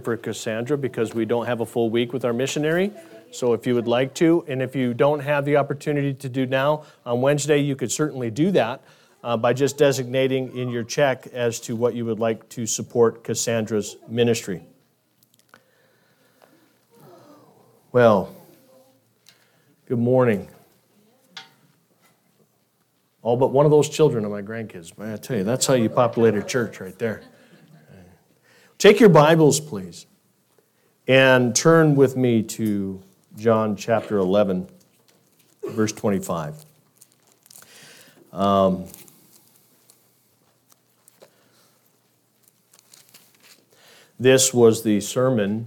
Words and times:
for 0.00 0.16
Cassandra 0.16 0.78
because 0.78 1.14
we 1.14 1.24
don't 1.24 1.46
have 1.46 1.60
a 1.60 1.66
full 1.66 1.90
week 1.90 2.12
with 2.12 2.24
our 2.24 2.32
missionary. 2.32 2.92
So 3.30 3.52
if 3.52 3.66
you 3.66 3.74
would 3.74 3.88
like 3.88 4.14
to, 4.14 4.44
and 4.48 4.62
if 4.62 4.74
you 4.74 4.94
don't 4.94 5.20
have 5.20 5.44
the 5.44 5.56
opportunity 5.56 6.14
to 6.14 6.28
do 6.28 6.46
now, 6.46 6.84
on 7.04 7.20
Wednesday 7.20 7.58
you 7.58 7.76
could 7.76 7.92
certainly 7.92 8.30
do 8.30 8.50
that 8.52 8.82
uh, 9.22 9.36
by 9.36 9.52
just 9.52 9.76
designating 9.76 10.56
in 10.56 10.70
your 10.70 10.84
check 10.84 11.26
as 11.28 11.60
to 11.60 11.76
what 11.76 11.94
you 11.94 12.04
would 12.04 12.18
like 12.18 12.48
to 12.50 12.66
support 12.66 13.24
Cassandra's 13.24 13.96
ministry. 14.08 14.62
Well, 17.92 18.34
good 19.86 19.98
morning. 19.98 20.48
All 23.22 23.36
but 23.36 23.48
one 23.48 23.66
of 23.66 23.70
those 23.70 23.88
children 23.88 24.24
are 24.24 24.30
my 24.30 24.42
grandkids. 24.42 24.96
Man, 24.96 25.12
I 25.12 25.16
tell 25.16 25.36
you, 25.36 25.44
that's 25.44 25.66
how 25.66 25.74
you 25.74 25.88
populate 25.88 26.34
a 26.34 26.42
church 26.42 26.80
right 26.80 26.98
there. 26.98 27.22
Take 28.78 29.00
your 29.00 29.08
Bibles, 29.08 29.58
please, 29.58 30.06
and 31.08 31.52
turn 31.52 31.96
with 31.96 32.16
me 32.16 32.44
to 32.44 33.02
John 33.36 33.74
chapter 33.74 34.18
11, 34.18 34.68
verse 35.70 35.90
25. 35.90 36.64
Um, 38.32 38.84
this 44.20 44.54
was 44.54 44.84
the 44.84 45.00
sermon 45.00 45.66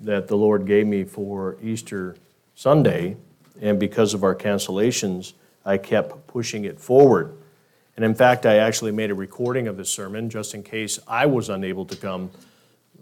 that 0.00 0.28
the 0.28 0.36
Lord 0.36 0.64
gave 0.64 0.86
me 0.86 1.02
for 1.02 1.56
Easter 1.60 2.14
Sunday, 2.54 3.16
and 3.60 3.80
because 3.80 4.14
of 4.14 4.22
our 4.22 4.36
cancellations, 4.36 5.32
I 5.64 5.78
kept 5.78 6.28
pushing 6.28 6.64
it 6.64 6.78
forward. 6.78 7.36
And 7.96 8.04
in 8.04 8.14
fact, 8.14 8.46
I 8.46 8.58
actually 8.58 8.92
made 8.92 9.10
a 9.10 9.16
recording 9.16 9.66
of 9.66 9.76
the 9.76 9.84
sermon 9.84 10.30
just 10.30 10.54
in 10.54 10.62
case 10.62 11.00
I 11.08 11.26
was 11.26 11.48
unable 11.48 11.84
to 11.86 11.96
come 11.96 12.30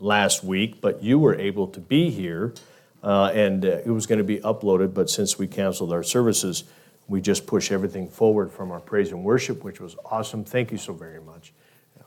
last 0.01 0.43
week, 0.43 0.81
but 0.81 1.03
you 1.03 1.19
were 1.19 1.35
able 1.35 1.69
to 1.69 1.81
be 1.81 2.11
here, 2.11 2.55
uh, 3.03 3.31
and 3.35 3.65
uh, 3.65 3.79
it 3.85 3.91
was 3.91 4.07
going 4.07 4.19
to 4.19 4.25
be 4.25 4.39
uploaded. 4.41 4.95
But 4.95 5.09
since 5.09 5.39
we 5.39 5.47
canceled 5.47 5.93
our 5.93 6.03
services, 6.03 6.65
we 7.09 7.21
just 7.21 7.47
push 7.47 7.71
everything 7.71 8.09
forward 8.09 8.51
from 8.51 8.71
our 8.71 8.81
praise 8.81 9.11
and 9.13 9.25
worship, 9.25 9.65
which 9.65 9.81
was 9.81 9.97
awesome. 10.05 10.45
Thank 10.45 10.73
you 10.73 10.79
so 10.79 10.93
very 10.93 11.21
much 11.21 11.53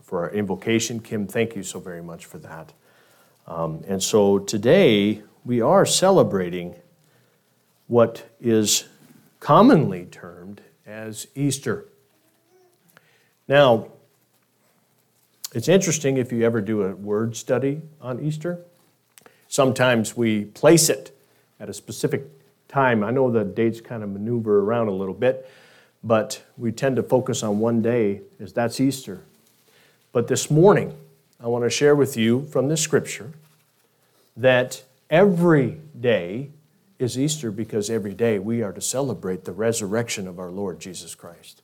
for 0.02 0.21
our 0.21 0.31
invocation. 0.31 0.99
Kim, 0.99 1.27
thank 1.27 1.55
you 1.55 1.64
so 1.64 1.80
very 1.80 2.03
much 2.03 2.25
for 2.25 2.38
that. 2.39 2.73
Um, 3.47 3.83
and 3.88 4.02
so 4.02 4.39
today 4.39 5.21
we 5.44 5.61
are 5.61 5.86
celebrating 5.86 6.75
what 7.88 8.30
is 8.39 8.86
commonly 9.39 10.05
termed 10.05 10.61
as 10.86 11.27
Easter. 11.36 11.86
Now, 13.47 13.89
it's 15.53 15.67
interesting 15.67 16.17
if 16.17 16.31
you 16.31 16.43
ever 16.43 16.61
do 16.61 16.83
a 16.83 16.95
word 16.95 17.35
study 17.35 17.81
on 18.01 18.19
Easter. 18.19 18.59
Sometimes 19.47 20.17
we 20.17 20.45
place 20.45 20.89
it 20.89 21.15
at 21.59 21.69
a 21.69 21.73
specific 21.73 22.23
time. 22.67 23.03
I 23.03 23.11
know 23.11 23.29
the 23.29 23.43
dates 23.43 23.79
kind 23.79 24.01
of 24.01 24.09
maneuver 24.09 24.61
around 24.61 24.87
a 24.87 24.91
little 24.91 25.13
bit, 25.13 25.47
but 26.03 26.43
we 26.57 26.71
tend 26.71 26.95
to 26.95 27.03
focus 27.03 27.43
on 27.43 27.59
one 27.59 27.83
day 27.83 28.21
as 28.39 28.51
that's 28.53 28.79
Easter. 28.79 29.21
But 30.11 30.27
this 30.27 30.49
morning, 30.49 30.97
I 31.39 31.47
want 31.47 31.65
to 31.65 31.69
share 31.69 31.95
with 31.95 32.17
you 32.17 32.45
from 32.45 32.67
the 32.67 32.77
scripture 32.77 33.31
that 34.35 34.83
every 35.09 35.77
day 35.99 36.49
is 36.97 37.19
Easter 37.19 37.51
because 37.51 37.91
every 37.91 38.13
day 38.15 38.39
we 38.39 38.63
are 38.63 38.73
to 38.73 38.81
celebrate 38.81 39.45
the 39.45 39.51
resurrection 39.51 40.27
of 40.27 40.39
our 40.39 40.49
Lord 40.49 40.79
Jesus 40.79 41.13
Christ. 41.13 41.61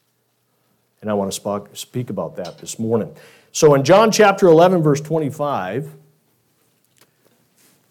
And 1.01 1.09
I 1.09 1.13
want 1.13 1.31
to 1.31 1.67
speak 1.73 2.09
about 2.09 2.35
that 2.35 2.59
this 2.59 2.77
morning. 2.77 3.15
So 3.51 3.73
in 3.73 3.83
John 3.83 4.11
chapter 4.11 4.47
11, 4.47 4.83
verse 4.83 5.01
25, 5.01 5.95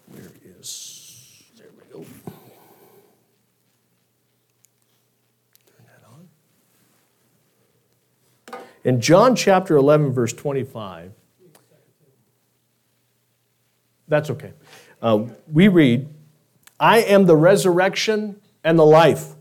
where 0.07 0.23
is, 0.61 1.43
there 1.57 1.67
we 1.77 1.93
go. 1.93 2.07
Turn 5.67 5.85
that 5.87 6.05
on. 8.55 8.61
In 8.85 9.01
John 9.01 9.35
chapter 9.35 9.77
11, 9.77 10.13
verse 10.13 10.33
25, 10.33 11.13
that's 14.07 14.31
okay. 14.31 14.53
Uh, 15.03 15.25
we 15.53 15.67
read, 15.67 16.09
I 16.79 17.01
am 17.01 17.27
the 17.27 17.37
resurrection 17.37 18.41
and 18.63 18.79
the 18.79 18.87
life. 18.87 19.35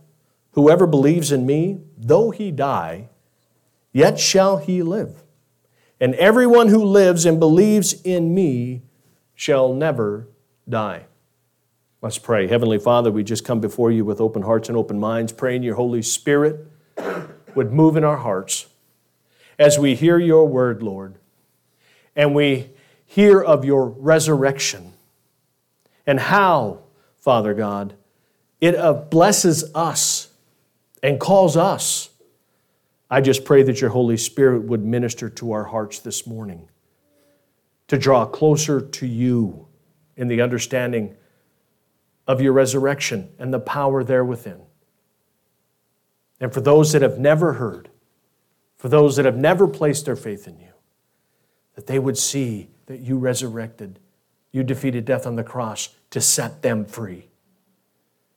Whoever 0.53 0.87
believes 0.87 1.31
in 1.31 1.45
me, 1.45 1.79
though 1.95 2.31
he 2.31 2.49
die, 2.49 3.09
yet 3.93 4.19
shall 4.19 4.57
he 4.57 4.81
live 4.81 5.23
and 5.99 6.15
everyone 6.15 6.67
who 6.69 6.83
lives 6.83 7.25
and 7.25 7.39
believes 7.39 8.01
in 8.01 8.33
me 8.33 8.81
shall 9.35 9.73
never 9.73 10.27
die. 10.67 11.05
Let's 12.01 12.17
pray. 12.17 12.47
Heavenly 12.47 12.79
Father, 12.79 13.11
we 13.11 13.23
just 13.23 13.43
come 13.43 13.59
before 13.59 13.91
you 13.91 14.05
with 14.05 14.21
open 14.21 14.43
hearts 14.43 14.69
and 14.69 14.77
open 14.77 14.99
minds, 14.99 15.33
praying 15.33 15.63
your 15.63 15.75
Holy 15.75 16.01
Spirit 16.01 16.67
would 17.55 17.71
move 17.71 17.97
in 17.97 18.03
our 18.03 18.17
hearts 18.17 18.67
as 19.57 19.79
we 19.79 19.95
hear 19.95 20.19
your 20.19 20.47
word, 20.47 20.83
Lord, 20.83 21.15
and 22.15 22.35
we 22.35 22.69
hear 23.05 23.41
of 23.41 23.65
your 23.65 23.87
resurrection 23.87 24.93
and 26.05 26.19
how, 26.19 26.81
Father 27.17 27.53
God, 27.53 27.95
it 28.61 28.75
uh, 28.75 28.93
blesses 28.93 29.71
us 29.73 30.29
and 31.01 31.19
calls 31.19 31.57
us 31.57 32.09
I 33.09 33.21
just 33.21 33.45
pray 33.45 33.63
that 33.63 33.79
your 33.79 33.91
Holy 33.91 34.17
Spirit 34.17 34.63
would 34.63 34.83
minister 34.83 35.29
to 35.29 35.51
our 35.53 35.65
hearts 35.65 35.99
this 35.99 36.27
morning 36.27 36.69
to 37.87 37.97
draw 37.97 38.25
closer 38.25 38.81
to 38.81 39.07
you 39.07 39.67
in 40.17 40.27
the 40.27 40.41
understanding 40.41 41.15
of 42.27 42.41
your 42.41 42.51
resurrection 42.51 43.29
and 43.39 43.53
the 43.53 43.59
power 43.59 44.03
there 44.03 44.25
within. 44.25 44.61
And 46.39 46.53
for 46.53 46.59
those 46.59 46.91
that 46.91 47.01
have 47.01 47.17
never 47.17 47.53
heard, 47.53 47.89
for 48.75 48.89
those 48.89 49.15
that 49.15 49.25
have 49.25 49.37
never 49.37 49.67
placed 49.67 50.05
their 50.05 50.15
faith 50.15 50.47
in 50.47 50.59
you, 50.59 50.73
that 51.75 51.87
they 51.87 51.99
would 51.99 52.17
see 52.17 52.69
that 52.87 52.99
you 52.99 53.17
resurrected, 53.17 53.99
you 54.51 54.63
defeated 54.63 55.05
death 55.05 55.25
on 55.25 55.35
the 55.35 55.43
cross 55.43 55.95
to 56.09 56.19
set 56.19 56.61
them 56.61 56.85
free. 56.85 57.29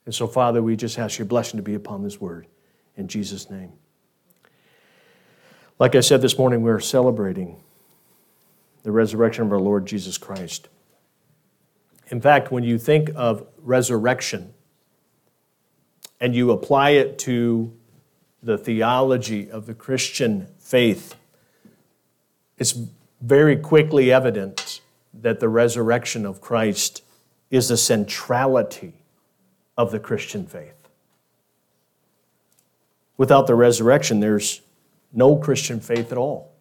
And 0.07 0.15
so, 0.15 0.27
Father, 0.27 0.63
we 0.63 0.77
just 0.77 0.99
ask 0.99 1.19
your 1.19 1.27
blessing 1.27 1.59
to 1.59 1.63
be 1.63 1.75
upon 1.75 2.03
this 2.03 2.21
word. 2.21 2.47
In 2.97 3.09
Jesus' 3.09 3.51
name. 3.51 3.73
Like 5.81 5.95
I 5.95 6.01
said 6.01 6.21
this 6.21 6.37
morning, 6.37 6.61
we're 6.61 6.79
celebrating 6.79 7.57
the 8.83 8.93
resurrection 8.93 9.45
of 9.45 9.53
our 9.53 9.59
Lord 9.59 9.87
Jesus 9.87 10.19
Christ. 10.19 10.69
In 12.09 12.21
fact, 12.21 12.53
when 12.53 12.65
you 12.65 12.77
think 12.79 13.11
of 13.17 13.47
resurrection 13.57 14.53
and 16.21 16.35
you 16.35 16.51
apply 16.51 16.91
it 16.91 17.19
to 17.21 17.73
the 18.43 18.59
theology 18.59 19.51
of 19.51 19.65
the 19.65 19.73
Christian 19.73 20.49
faith, 20.59 21.15
it's 22.59 22.79
very 23.23 23.57
quickly 23.57 24.13
evident 24.13 24.83
that 25.15 25.41
the 25.41 25.49
resurrection 25.49 26.27
of 26.27 26.43
Christ 26.43 27.03
is 27.51 27.69
the 27.69 27.79
centrality 27.79 28.93
of 29.79 29.93
the 29.93 29.99
Christian 29.99 30.47
faith. 30.47 30.91
Without 33.17 33.47
the 33.47 33.55
resurrection, 33.55 34.21
there's 34.21 34.61
no 35.13 35.37
Christian 35.37 35.81
faith 35.81 36.13
at 36.13 36.19
all. 36.19 36.53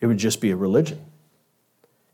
It 0.00 0.06
would 0.06 0.18
just 0.18 0.40
be 0.40 0.50
a 0.50 0.56
religion. 0.56 1.04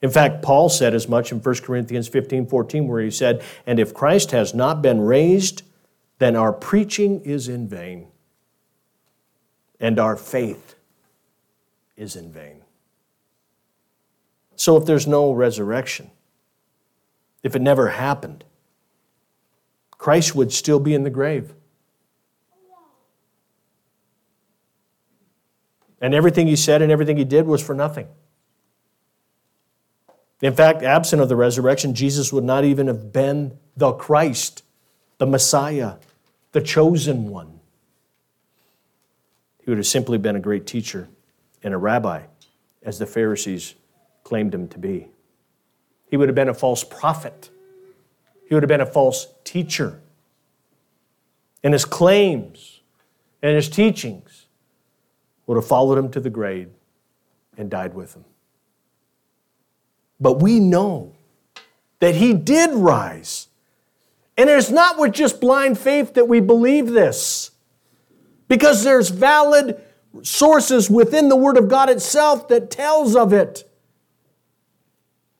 In 0.03 0.11
fact, 0.11 0.43
Paul 0.43 0.69
said 0.69 0.95
as 0.95 1.09
much 1.09 1.33
in 1.33 1.41
1 1.41 1.55
Corinthians 1.57 2.09
15 2.09 2.47
14, 2.47 2.89
where 2.89 3.03
he 3.03 3.11
said, 3.11 3.43
And 3.67 3.79
if 3.79 3.95
Christ 3.95 4.31
has 4.33 4.55
not 4.55 4.83
been 4.83 5.01
raised, 5.01 5.63
then 6.19 6.37
our 6.37 6.53
preaching 6.53 7.21
is 7.23 7.49
in 7.49 7.69
vain, 7.69 8.09
and 9.81 9.99
our 9.99 10.17
faith 10.17 10.77
is 11.97 12.17
in 12.17 12.31
vain. 12.31 12.63
So 14.57 14.77
if 14.77 14.87
there's 14.87 15.07
no 15.07 15.33
resurrection, 15.33 16.11
if 17.43 17.55
it 17.55 17.63
never 17.63 17.89
happened, 17.91 18.45
Christ 19.99 20.35
would 20.35 20.53
still 20.53 20.81
be 20.81 20.95
in 20.95 21.05
the 21.05 21.11
grave. 21.11 21.55
And 26.07 26.15
everything 26.15 26.47
he 26.47 26.55
said 26.55 26.83
and 26.83 26.93
everything 26.93 27.17
he 27.17 27.25
did 27.25 27.49
was 27.49 27.61
for 27.61 27.75
nothing. 27.75 28.07
In 30.41 30.55
fact, 30.55 30.85
absent 30.85 31.21
of 31.21 31.29
the 31.29 31.35
resurrection, 31.35 31.97
Jesus 31.97 32.33
would 32.33 32.45
not 32.45 32.63
even 32.63 32.87
have 32.87 33.13
been 33.13 33.59
the 33.77 33.91
Christ, 33.91 34.63
the 35.19 35.27
Messiah, 35.27 35.95
the 36.53 36.61
chosen 36.61 37.29
one. 37.29 37.59
He 39.59 39.69
would 39.69 39.79
have 39.79 39.87
simply 39.89 40.17
been 40.17 40.37
a 40.37 40.41
great 40.41 40.65
teacher 40.65 41.09
and 41.65 41.75
a 41.75 41.77
rabbi, 41.77 42.23
as 42.85 43.01
the 43.01 43.07
Pharisees 43.07 43.75
claimed 44.23 44.55
him 44.55 44.69
to 44.69 44.79
be. 44.79 45.09
He 46.09 46.17
would 46.17 46.29
have 46.29 46.37
been 46.37 46.49
a 46.49 46.55
false 46.55 46.85
prophet. 46.85 47.51
He 48.49 48.55
would 48.55 48.63
have 48.63 48.69
been 48.69 48.81
a 48.81 48.87
false 48.87 49.27
teacher. 49.43 50.01
And 51.65 51.73
his 51.73 51.85
claims 51.85 52.79
and 53.43 53.57
his 53.57 53.69
teachings 53.69 54.26
would 55.47 55.57
have 55.57 55.67
followed 55.67 55.99
him 55.99 56.11
to 56.11 56.21
the 56.21 56.31
grave 56.31 56.71
and 57.57 57.71
died 57.71 57.95
with 57.95 58.15
him. 58.15 58.25
But 60.21 60.41
we 60.41 60.61
know 60.61 61.15
that 62.01 62.15
he 62.15 62.33
did 62.35 62.75
rise. 62.75 63.49
And 64.37 64.51
it's 64.51 64.71
not 64.71 64.99
with 64.99 65.13
just 65.13 65.41
blind 65.41 65.79
faith 65.79 66.15
that 66.15 66.29
we 66.29 66.41
believe 66.41 66.89
this, 66.89 67.53
because 68.49 68.85
there's 68.85 69.09
valid 69.09 69.81
sources 70.23 70.91
within 70.91 71.29
the 71.29 71.37
Word 71.37 71.57
of 71.57 71.69
God 71.69 71.89
itself 71.89 72.49
that 72.49 72.71
tells 72.71 73.17
of 73.17 73.33
it. 73.33 73.71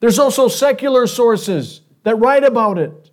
There's 0.01 0.19
also 0.19 0.49
secular 0.49 1.07
sources 1.07 1.83
that 2.05 2.17
write 2.17 2.45
about 2.45 2.79
it. 2.79 3.11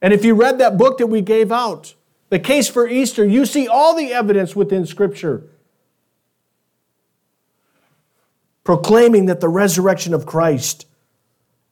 And 0.00 0.12
if 0.12 0.24
you 0.24 0.34
read 0.34 0.58
that 0.58 0.76
book 0.76 0.98
that 0.98 1.06
we 1.06 1.20
gave 1.20 1.50
out, 1.50 1.94
The 2.28 2.38
Case 2.38 2.68
for 2.68 2.86
Easter, 2.86 3.26
you 3.26 3.46
see 3.46 3.66
all 3.66 3.94
the 3.94 4.12
evidence 4.12 4.54
within 4.54 4.86
Scripture 4.86 5.44
proclaiming 8.66 9.26
that 9.26 9.40
the 9.40 9.48
resurrection 9.48 10.12
of 10.12 10.26
Christ 10.26 10.86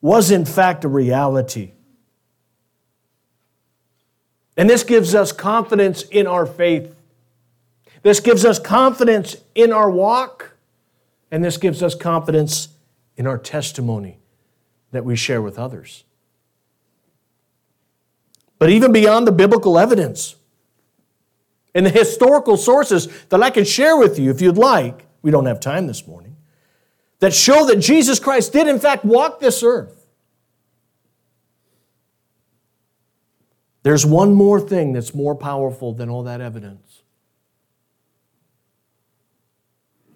was 0.01 0.31
in 0.31 0.45
fact 0.45 0.85
a 0.85 0.89
reality. 0.89 1.73
And 4.57 4.71
this 4.71 4.85
gives 4.85 5.13
us 5.13 5.33
confidence 5.33 6.03
in 6.03 6.29
our 6.29 6.47
faith. 6.47 6.95
This 8.03 8.21
gives 8.21 8.45
us 8.45 8.61
confidence 8.61 9.37
in 9.57 9.73
our 9.73 9.91
walk. 9.91 10.53
And 11.33 11.45
this 11.45 11.57
gives 11.57 11.83
us 11.83 11.97
confidence 11.97 12.69
in 13.17 13.27
our 13.27 13.39
testimony 13.39 14.19
that 14.93 15.05
we 15.05 15.17
share 15.17 15.43
with 15.43 15.59
others. 15.59 16.05
But 18.61 18.71
even 18.71 18.93
beyond 18.93 19.27
the 19.27 19.33
biblical 19.33 19.81
evidence 19.81 20.37
and 21.75 21.85
the 21.85 21.91
historical 21.91 22.57
sources 22.57 23.09
that 23.31 23.43
I 23.43 23.51
can 23.51 23.65
share 23.65 23.97
with 23.97 24.17
you 24.17 24.31
if 24.31 24.41
you'd 24.41 24.57
like, 24.57 25.07
we 25.23 25.33
don't 25.33 25.47
have 25.47 25.59
time 25.59 25.89
this 25.89 26.07
morning, 26.07 26.34
that 27.21 27.33
show 27.33 27.67
that 27.67 27.77
Jesus 27.77 28.19
Christ 28.19 28.53
did 28.53 28.69
in 28.69 28.79
fact 28.79 29.05
walk 29.05 29.41
this 29.41 29.63
earth. 29.63 30.07
There's 33.83 34.07
one 34.07 34.35
more 34.35 34.61
thing 34.61 34.93
that's 34.93 35.15
more 35.15 35.35
powerful 35.35 35.93
than 35.93 36.09
all 36.09 36.23
that 36.25 36.41
evidence 36.41 37.03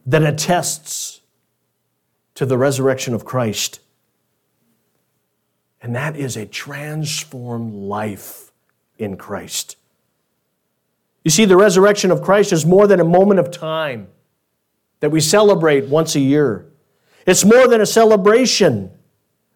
that 0.06 0.22
attests 0.22 1.20
to 2.34 2.46
the 2.46 2.56
resurrection 2.56 3.12
of 3.12 3.26
Christ. 3.26 3.80
And 5.82 5.94
that 5.94 6.16
is 6.16 6.34
a 6.34 6.46
transformed 6.46 7.74
life 7.74 8.50
in 8.96 9.18
Christ. 9.18 9.76
You 11.24 11.30
see, 11.30 11.44
the 11.44 11.58
resurrection 11.58 12.10
of 12.10 12.22
Christ 12.22 12.54
is 12.54 12.64
more 12.64 12.86
than 12.86 13.00
a 13.00 13.04
moment 13.04 13.38
of 13.38 13.50
time 13.50 14.08
that 15.00 15.10
we 15.10 15.20
celebrate 15.20 15.88
once 15.88 16.16
a 16.16 16.20
year. 16.20 16.64
It's 17.28 17.44
more 17.44 17.68
than 17.68 17.82
a 17.82 17.86
celebration 17.86 18.90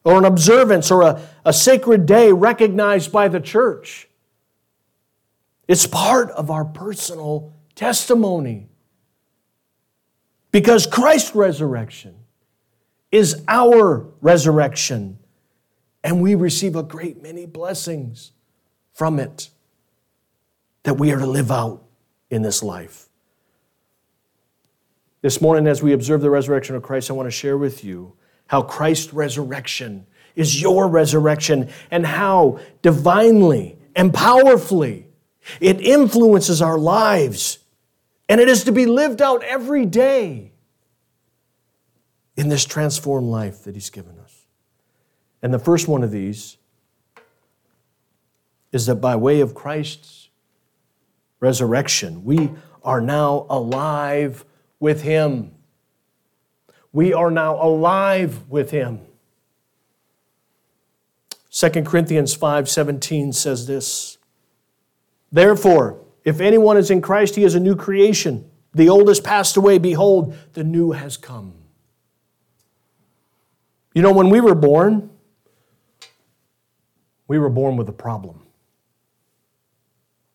or 0.05 0.19
an 0.19 0.27
observance 0.27 0.91
or 0.91 1.01
a, 1.01 1.23
a 1.43 1.55
sacred 1.55 2.05
day 2.05 2.31
recognized 2.31 3.11
by 3.11 3.29
the 3.29 3.41
church. 3.41 4.11
It's 5.67 5.87
part 5.87 6.31
of 6.33 6.51
our 6.51 6.67
personal 6.67 7.55
testimony. 7.75 8.69
Because 10.51 10.87
Christ's 10.87 11.35
resurrection 11.35 12.15
is 13.11 13.43
our 13.49 14.07
resurrection, 14.21 15.19
and 16.05 16.21
we 16.21 16.35
receive 16.35 16.77
a 16.77 16.83
great 16.83 17.23
many 17.23 17.47
blessings 17.47 18.33
from 18.93 19.19
it 19.19 19.49
that 20.83 20.99
we 20.99 21.11
are 21.11 21.19
to 21.19 21.27
live 21.27 21.51
out 21.51 21.83
in 22.29 22.43
this 22.43 22.63
life. 22.63 23.09
This 25.23 25.41
morning, 25.41 25.69
as 25.69 25.85
we 25.85 25.93
observe 25.93 26.21
the 26.21 26.31
resurrection 26.31 26.75
of 26.75 26.83
Christ, 26.83 27.09
I 27.09 27.15
want 27.15 27.29
to 27.29 27.31
share 27.31 27.57
with 27.57 27.85
you 27.85 28.15
how 28.49 28.61
Christ's 28.63 29.13
resurrection 29.13 30.07
is 30.35 30.61
your 30.61 30.89
resurrection 30.89 31.71
and 31.93 32.05
how 32.05 32.59
divinely 32.83 33.79
and 33.95 34.13
powerfully 34.13 35.07
it 35.61 35.81
influences 35.81 36.61
our 36.61 36.77
lives. 36.77 37.59
And 38.29 38.41
it 38.41 38.49
is 38.49 38.65
to 38.65 38.73
be 38.73 38.85
lived 38.85 39.23
out 39.23 39.45
every 39.45 39.87
day 39.87 40.53
in 42.37 42.49
this 42.49 42.65
transformed 42.65 43.29
life 43.29 43.63
that 43.63 43.77
He's 43.77 43.91
given 43.91 44.19
us. 44.19 44.47
And 45.41 45.55
the 45.55 45.59
first 45.61 45.87
one 45.87 46.03
of 46.03 46.11
these 46.11 46.57
is 48.73 48.87
that 48.87 48.97
by 48.97 49.15
way 49.15 49.41
of 49.41 49.55
Christ's 49.55 50.31
resurrection, 51.39 52.25
we 52.25 52.51
are 52.83 53.01
now 53.01 53.47
alive 53.49 54.45
with 54.83 55.03
Him. 55.03 55.53
We 56.93 57.15
are 57.15 57.31
now 57.31 57.55
alive 57.63 58.51
with 58.51 58.73
Him. 58.73 59.01
2 61.51 61.85
Corinthians 61.85 62.37
5:17 62.37 63.33
says 63.33 63.69
this. 63.69 64.19
Therefore, 65.31 66.01
if 66.25 66.41
anyone 66.41 66.77
is 66.77 66.91
in 66.91 67.01
Christ, 67.01 67.37
he 67.37 67.45
is 67.45 67.55
a 67.55 67.61
new 67.61 67.77
creation. 67.77 68.51
The 68.75 68.89
old 68.89 69.07
has 69.07 69.21
passed 69.21 69.57
away, 69.57 69.79
behold, 69.79 70.35
the 70.55 70.65
new 70.65 70.91
has 70.91 71.17
come. 71.17 71.55
You 73.95 74.03
know, 74.03 74.13
when 74.13 74.31
we 74.31 74.41
were 74.41 74.57
born, 74.57 75.11
we 77.29 77.39
were 77.39 77.51
born 77.51 77.77
with 77.77 77.89
a 77.89 77.93
problem, 77.93 78.43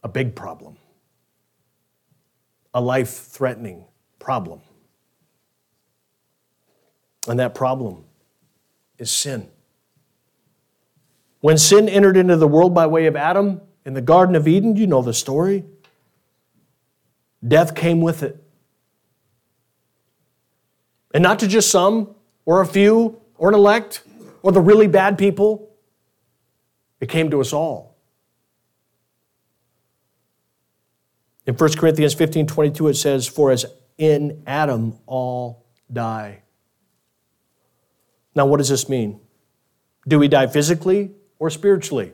a 0.03 0.07
big 0.07 0.35
problem, 0.35 0.77
a 2.73 2.79
life 2.79 3.09
threatening 3.09 3.83
problem. 4.19 4.61
And 7.27 7.39
that 7.39 7.53
problem 7.53 8.05
is 8.97 9.11
sin. 9.11 9.49
When 11.41 11.57
sin 11.57 11.87
entered 11.87 12.17
into 12.17 12.35
the 12.35 12.47
world 12.47 12.73
by 12.73 12.87
way 12.87 13.05
of 13.05 13.15
Adam 13.15 13.61
in 13.85 13.93
the 13.93 14.01
Garden 14.01 14.35
of 14.35 14.47
Eden, 14.47 14.75
you 14.75 14.87
know 14.87 15.01
the 15.01 15.13
story. 15.13 15.65
Death 17.45 17.75
came 17.75 18.01
with 18.01 18.23
it. 18.23 18.43
And 21.13 21.23
not 21.23 21.39
to 21.39 21.47
just 21.47 21.69
some 21.69 22.15
or 22.45 22.61
a 22.61 22.65
few 22.65 23.21
or 23.37 23.49
an 23.49 23.55
elect 23.55 24.03
or 24.41 24.51
the 24.51 24.61
really 24.61 24.87
bad 24.87 25.17
people, 25.17 25.69
it 26.99 27.09
came 27.09 27.29
to 27.31 27.39
us 27.39 27.53
all. 27.53 27.95
In 31.45 31.55
1 31.55 31.73
Corinthians 31.73 32.13
15 32.13 32.47
22, 32.47 32.87
it 32.89 32.93
says, 32.95 33.25
For 33.25 33.51
as 33.51 33.65
in 33.97 34.43
Adam 34.45 34.95
all 35.05 35.65
die. 35.91 36.43
Now, 38.35 38.45
what 38.45 38.57
does 38.57 38.69
this 38.69 38.87
mean? 38.87 39.19
Do 40.07 40.19
we 40.19 40.27
die 40.27 40.47
physically 40.47 41.11
or 41.39 41.49
spiritually? 41.49 42.13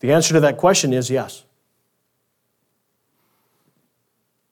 The 0.00 0.12
answer 0.12 0.34
to 0.34 0.40
that 0.40 0.58
question 0.58 0.92
is 0.92 1.10
yes. 1.10 1.44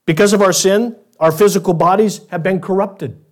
Because 0.07 0.33
of 0.33 0.43
our 0.43 0.53
sin, 0.53 0.97
our 1.21 1.31
physical 1.31 1.75
bodies 1.75 2.27
have 2.31 2.43
been 2.43 2.61
corrupted. 2.61 3.23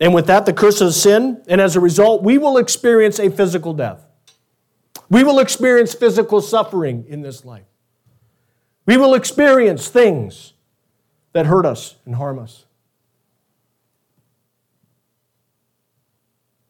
And 0.00 0.12
with 0.12 0.26
that, 0.26 0.44
the 0.44 0.52
curse 0.52 0.80
of 0.80 0.92
sin, 0.92 1.42
and 1.46 1.60
as 1.60 1.76
a 1.76 1.80
result, 1.80 2.22
we 2.22 2.36
will 2.36 2.58
experience 2.58 3.18
a 3.18 3.30
physical 3.30 3.72
death. 3.72 4.04
We 5.08 5.22
will 5.22 5.38
experience 5.38 5.94
physical 5.94 6.40
suffering 6.40 7.04
in 7.08 7.22
this 7.22 7.44
life. 7.44 7.66
We 8.86 8.96
will 8.96 9.14
experience 9.14 9.88
things 9.88 10.52
that 11.36 11.44
hurt 11.44 11.66
us 11.66 11.96
and 12.06 12.14
harm 12.14 12.38
us. 12.38 12.64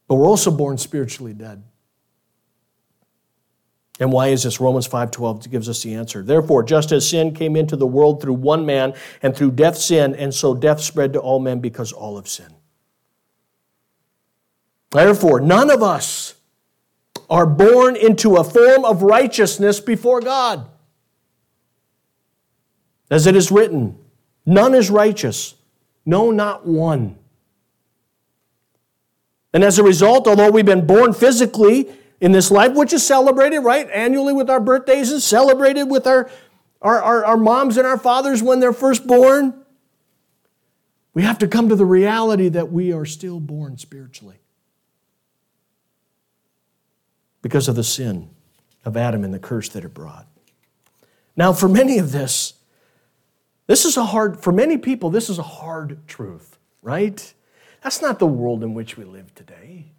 But 0.08 0.16
we're 0.16 0.26
also 0.26 0.50
born 0.50 0.76
spiritually 0.76 1.32
dead. 1.32 1.62
And 4.00 4.10
why 4.10 4.26
is 4.28 4.42
this? 4.42 4.60
Romans 4.60 4.88
5:12 4.88 5.48
gives 5.48 5.68
us 5.68 5.84
the 5.84 5.94
answer. 5.94 6.20
Therefore, 6.20 6.64
just 6.64 6.90
as 6.90 7.08
sin 7.08 7.32
came 7.32 7.54
into 7.54 7.76
the 7.76 7.86
world 7.86 8.20
through 8.20 8.34
one 8.34 8.66
man, 8.66 8.94
and 9.22 9.36
through 9.36 9.52
death 9.52 9.78
sin, 9.78 10.16
and 10.16 10.34
so 10.34 10.52
death 10.52 10.80
spread 10.80 11.12
to 11.12 11.20
all 11.20 11.38
men 11.38 11.60
because 11.60 11.92
all 11.92 12.16
have 12.16 12.26
sinned. 12.26 12.56
Therefore, 14.90 15.38
none 15.38 15.70
of 15.70 15.80
us 15.80 16.34
are 17.30 17.46
born 17.46 17.94
into 17.94 18.34
a 18.34 18.42
form 18.42 18.84
of 18.84 19.02
righteousness 19.02 19.78
before 19.78 20.20
God. 20.20 20.66
As 23.08 23.28
it 23.28 23.36
is 23.36 23.52
written, 23.52 24.00
none 24.46 24.74
is 24.74 24.88
righteous, 24.88 25.54
no, 26.06 26.30
not 26.30 26.64
one. 26.64 27.18
And 29.52 29.64
as 29.64 29.78
a 29.78 29.82
result, 29.82 30.28
although 30.28 30.50
we've 30.50 30.64
been 30.66 30.86
born 30.86 31.12
physically 31.12 31.88
in 32.20 32.32
this 32.32 32.50
life, 32.50 32.74
which 32.74 32.92
is 32.92 33.06
celebrated, 33.06 33.60
right, 33.60 33.88
annually 33.90 34.32
with 34.32 34.48
our 34.48 34.60
birthdays 34.60 35.10
and 35.10 35.20
celebrated 35.20 35.84
with 35.84 36.06
our, 36.06 36.30
our, 36.82 37.02
our, 37.02 37.24
our 37.24 37.36
moms 37.36 37.76
and 37.76 37.86
our 37.86 37.98
fathers 37.98 38.42
when 38.42 38.60
they're 38.60 38.72
first 38.72 39.06
born, 39.06 39.64
we 41.14 41.22
have 41.22 41.38
to 41.38 41.48
come 41.48 41.70
to 41.70 41.76
the 41.76 41.86
reality 41.86 42.50
that 42.50 42.70
we 42.70 42.92
are 42.92 43.06
still 43.06 43.40
born 43.40 43.78
spiritually 43.78 44.36
because 47.40 47.68
of 47.68 47.76
the 47.76 47.84
sin 47.84 48.28
of 48.84 48.96
Adam 48.96 49.24
and 49.24 49.32
the 49.32 49.38
curse 49.38 49.70
that 49.70 49.84
it 49.84 49.94
brought. 49.94 50.26
Now, 51.34 51.52
for 51.54 51.68
many 51.68 51.98
of 51.98 52.12
this, 52.12 52.54
this 53.66 53.84
is 53.84 53.96
a 53.96 54.04
hard, 54.04 54.40
for 54.40 54.52
many 54.52 54.78
people, 54.78 55.10
this 55.10 55.28
is 55.28 55.38
a 55.38 55.42
hard 55.42 56.06
truth, 56.06 56.58
right? 56.82 57.34
That's 57.82 58.00
not 58.00 58.18
the 58.18 58.26
world 58.26 58.62
in 58.62 58.74
which 58.74 58.96
we 58.96 59.04
live 59.04 59.34
today. 59.34 59.92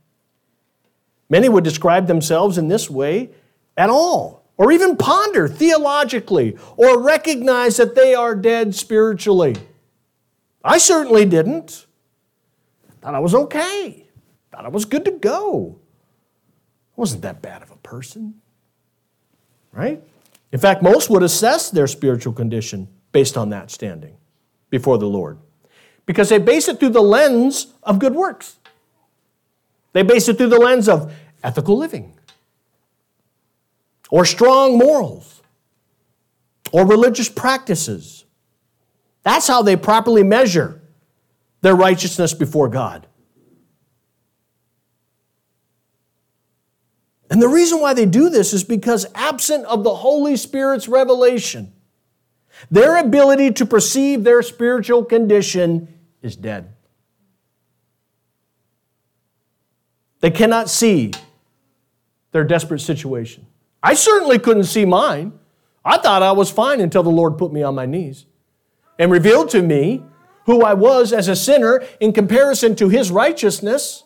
Many 1.29 1.49
would 1.49 1.63
describe 1.63 2.07
themselves 2.07 2.57
in 2.57 2.69
this 2.69 2.89
way 2.89 3.31
at 3.75 3.89
all, 3.89 4.45
or 4.57 4.71
even 4.71 4.95
ponder 4.95 5.47
theologically, 5.47 6.57
or 6.77 7.01
recognize 7.01 7.77
that 7.77 7.95
they 7.95 8.15
are 8.15 8.35
dead 8.35 8.73
spiritually. 8.73 9.55
I 10.63 10.77
certainly 10.77 11.25
didn't. 11.25 11.85
Thought 13.01 13.15
I 13.15 13.19
was 13.19 13.35
okay. 13.35 14.07
Thought 14.51 14.65
I 14.65 14.69
was 14.69 14.85
good 14.85 15.05
to 15.05 15.11
go. 15.11 15.79
I 16.91 16.93
wasn't 16.95 17.21
that 17.23 17.41
bad 17.41 17.61
of 17.61 17.71
a 17.71 17.77
person. 17.77 18.41
Right? 19.71 20.01
In 20.51 20.59
fact, 20.59 20.81
most 20.81 21.09
would 21.09 21.23
assess 21.23 21.69
their 21.69 21.87
spiritual 21.87 22.33
condition 22.33 22.87
based 23.17 23.35
on 23.35 23.49
that 23.49 23.71
standing 23.71 24.15
before 24.69 24.99
the 24.99 25.07
Lord 25.07 25.39
because 26.05 26.29
they 26.29 26.37
base 26.37 26.67
it 26.67 26.79
through 26.79 26.91
the 26.91 27.01
lens 27.01 27.73
of 27.81 27.97
good 27.97 28.13
works. 28.13 28.57
They 29.93 30.03
base 30.03 30.27
it 30.27 30.37
through 30.37 30.49
the 30.49 30.59
lens 30.59 30.87
of 30.87 31.11
ethical 31.43 31.75
living 31.75 32.15
or 34.11 34.23
strong 34.23 34.77
morals 34.77 35.41
or 36.71 36.85
religious 36.85 37.27
practices. 37.27 38.23
That's 39.23 39.47
how 39.47 39.63
they 39.63 39.75
properly 39.75 40.21
measure 40.21 40.79
their 41.61 41.75
righteousness 41.75 42.35
before 42.35 42.69
God. 42.69 43.07
And 47.31 47.41
the 47.41 47.49
reason 47.49 47.81
why 47.81 47.95
they 47.95 48.05
do 48.05 48.29
this 48.29 48.53
is 48.53 48.63
because, 48.63 49.07
absent 49.15 49.65
of 49.65 49.83
the 49.83 49.95
Holy 49.95 50.37
Spirit's 50.37 50.87
revelation, 50.87 51.73
their 52.69 52.97
ability 52.97 53.51
to 53.53 53.65
perceive 53.65 54.23
their 54.23 54.41
spiritual 54.41 55.05
condition 55.05 55.87
is 56.21 56.35
dead. 56.35 56.73
They 60.19 60.31
cannot 60.31 60.69
see 60.69 61.13
their 62.31 62.43
desperate 62.43 62.79
situation. 62.79 63.45
I 63.81 63.93
certainly 63.93 64.39
couldn't 64.39 64.65
see 64.65 64.85
mine. 64.85 65.33
I 65.85 65.97
thought 65.97 66.23
I 66.23 66.31
was 66.31 66.51
fine 66.51 66.81
until 66.81 67.03
the 67.03 67.09
Lord 67.09 67.37
put 67.37 67.53
me 67.53 67.63
on 67.63 67.75
my 67.75 67.85
knees 67.85 68.25
and 68.99 69.11
revealed 69.11 69.49
to 69.51 69.61
me 69.61 70.03
who 70.45 70.63
I 70.63 70.73
was 70.73 71.13
as 71.13 71.27
a 71.27 71.35
sinner 71.35 71.83
in 71.99 72.13
comparison 72.13 72.75
to 72.77 72.89
his 72.89 73.11
righteousness. 73.11 74.03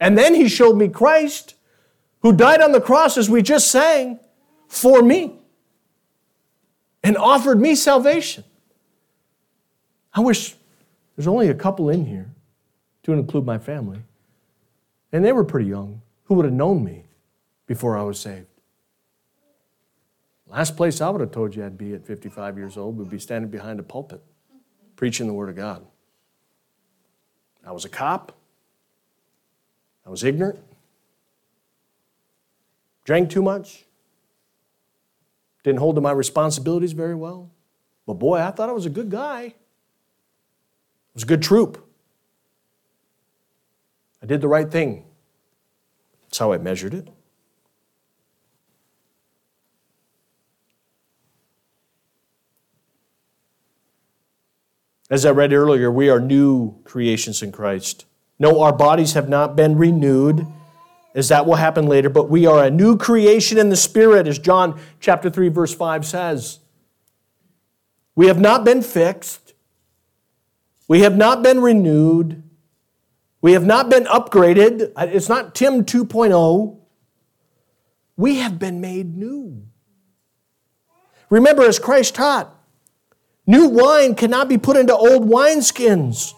And 0.00 0.18
then 0.18 0.34
he 0.34 0.48
showed 0.48 0.76
me 0.76 0.88
Christ, 0.88 1.54
who 2.22 2.32
died 2.32 2.60
on 2.60 2.72
the 2.72 2.80
cross, 2.80 3.16
as 3.16 3.30
we 3.30 3.42
just 3.42 3.70
sang, 3.70 4.18
for 4.68 5.02
me 5.02 5.41
and 7.02 7.16
offered 7.16 7.60
me 7.60 7.74
salvation. 7.74 8.44
I 10.14 10.20
wish 10.20 10.54
there's 11.16 11.26
only 11.26 11.48
a 11.48 11.54
couple 11.54 11.88
in 11.90 12.06
here, 12.06 12.30
to 13.02 13.12
include 13.12 13.44
my 13.44 13.58
family, 13.58 13.98
and 15.10 15.24
they 15.24 15.32
were 15.32 15.44
pretty 15.44 15.68
young, 15.68 16.02
who 16.24 16.34
would 16.34 16.44
have 16.44 16.54
known 16.54 16.84
me 16.84 17.04
before 17.66 17.98
I 17.98 18.02
was 18.02 18.18
saved. 18.18 18.46
Last 20.46 20.76
place 20.76 21.00
I 21.00 21.08
would 21.08 21.20
have 21.20 21.32
told 21.32 21.56
you 21.56 21.64
I'd 21.64 21.78
be 21.78 21.94
at 21.94 22.06
55 22.06 22.58
years 22.58 22.76
old 22.76 22.98
would 22.98 23.10
be 23.10 23.18
standing 23.18 23.50
behind 23.50 23.80
a 23.80 23.82
pulpit 23.82 24.22
preaching 24.96 25.26
the 25.26 25.32
Word 25.32 25.48
of 25.48 25.56
God. 25.56 25.84
I 27.66 27.72
was 27.72 27.84
a 27.84 27.88
cop. 27.88 28.32
I 30.06 30.10
was 30.10 30.22
ignorant. 30.22 30.60
Drank 33.04 33.30
too 33.30 33.42
much. 33.42 33.84
Didn't 35.62 35.78
hold 35.78 35.94
to 35.96 36.00
my 36.00 36.12
responsibilities 36.12 36.92
very 36.92 37.14
well. 37.14 37.50
But 38.06 38.14
boy, 38.14 38.38
I 38.38 38.50
thought 38.50 38.68
I 38.68 38.72
was 38.72 38.86
a 38.86 38.90
good 38.90 39.10
guy. 39.10 39.42
It 39.42 39.54
was 41.14 41.22
a 41.22 41.26
good 41.26 41.42
troop. 41.42 41.88
I 44.22 44.26
did 44.26 44.40
the 44.40 44.48
right 44.48 44.70
thing. 44.70 45.04
That's 46.22 46.38
how 46.38 46.52
I 46.52 46.58
measured 46.58 46.94
it. 46.94 47.08
As 55.10 55.26
I 55.26 55.30
read 55.30 55.52
earlier, 55.52 55.92
we 55.92 56.08
are 56.08 56.18
new 56.18 56.80
creations 56.84 57.42
in 57.42 57.52
Christ. 57.52 58.06
No, 58.38 58.62
our 58.62 58.72
bodies 58.72 59.12
have 59.12 59.28
not 59.28 59.54
been 59.54 59.76
renewed, 59.76 60.46
as 61.14 61.28
that 61.28 61.46
will 61.46 61.56
happen 61.56 61.86
later, 61.86 62.08
but 62.08 62.30
we 62.30 62.46
are 62.46 62.64
a 62.64 62.70
new 62.70 62.96
creation 62.96 63.58
in 63.58 63.68
the 63.68 63.76
Spirit, 63.76 64.26
as 64.26 64.38
John 64.38 64.80
chapter 65.00 65.28
3, 65.28 65.48
verse 65.48 65.74
5 65.74 66.06
says. 66.06 66.58
We 68.14 68.26
have 68.26 68.40
not 68.40 68.64
been 68.64 68.82
fixed. 68.82 69.54
We 70.88 71.00
have 71.00 71.16
not 71.16 71.42
been 71.42 71.60
renewed. 71.60 72.42
We 73.40 73.52
have 73.52 73.64
not 73.64 73.88
been 73.88 74.04
upgraded. 74.04 74.92
It's 74.96 75.28
not 75.28 75.54
Tim 75.54 75.84
2.0. 75.84 76.78
We 78.16 78.36
have 78.36 78.58
been 78.58 78.80
made 78.80 79.16
new. 79.16 79.66
Remember, 81.30 81.62
as 81.62 81.78
Christ 81.78 82.14
taught, 82.14 82.54
New 83.46 83.68
wine 83.68 84.14
cannot 84.14 84.48
be 84.48 84.56
put 84.56 84.76
into 84.76 84.94
old 84.94 85.28
wineskins 85.28 86.34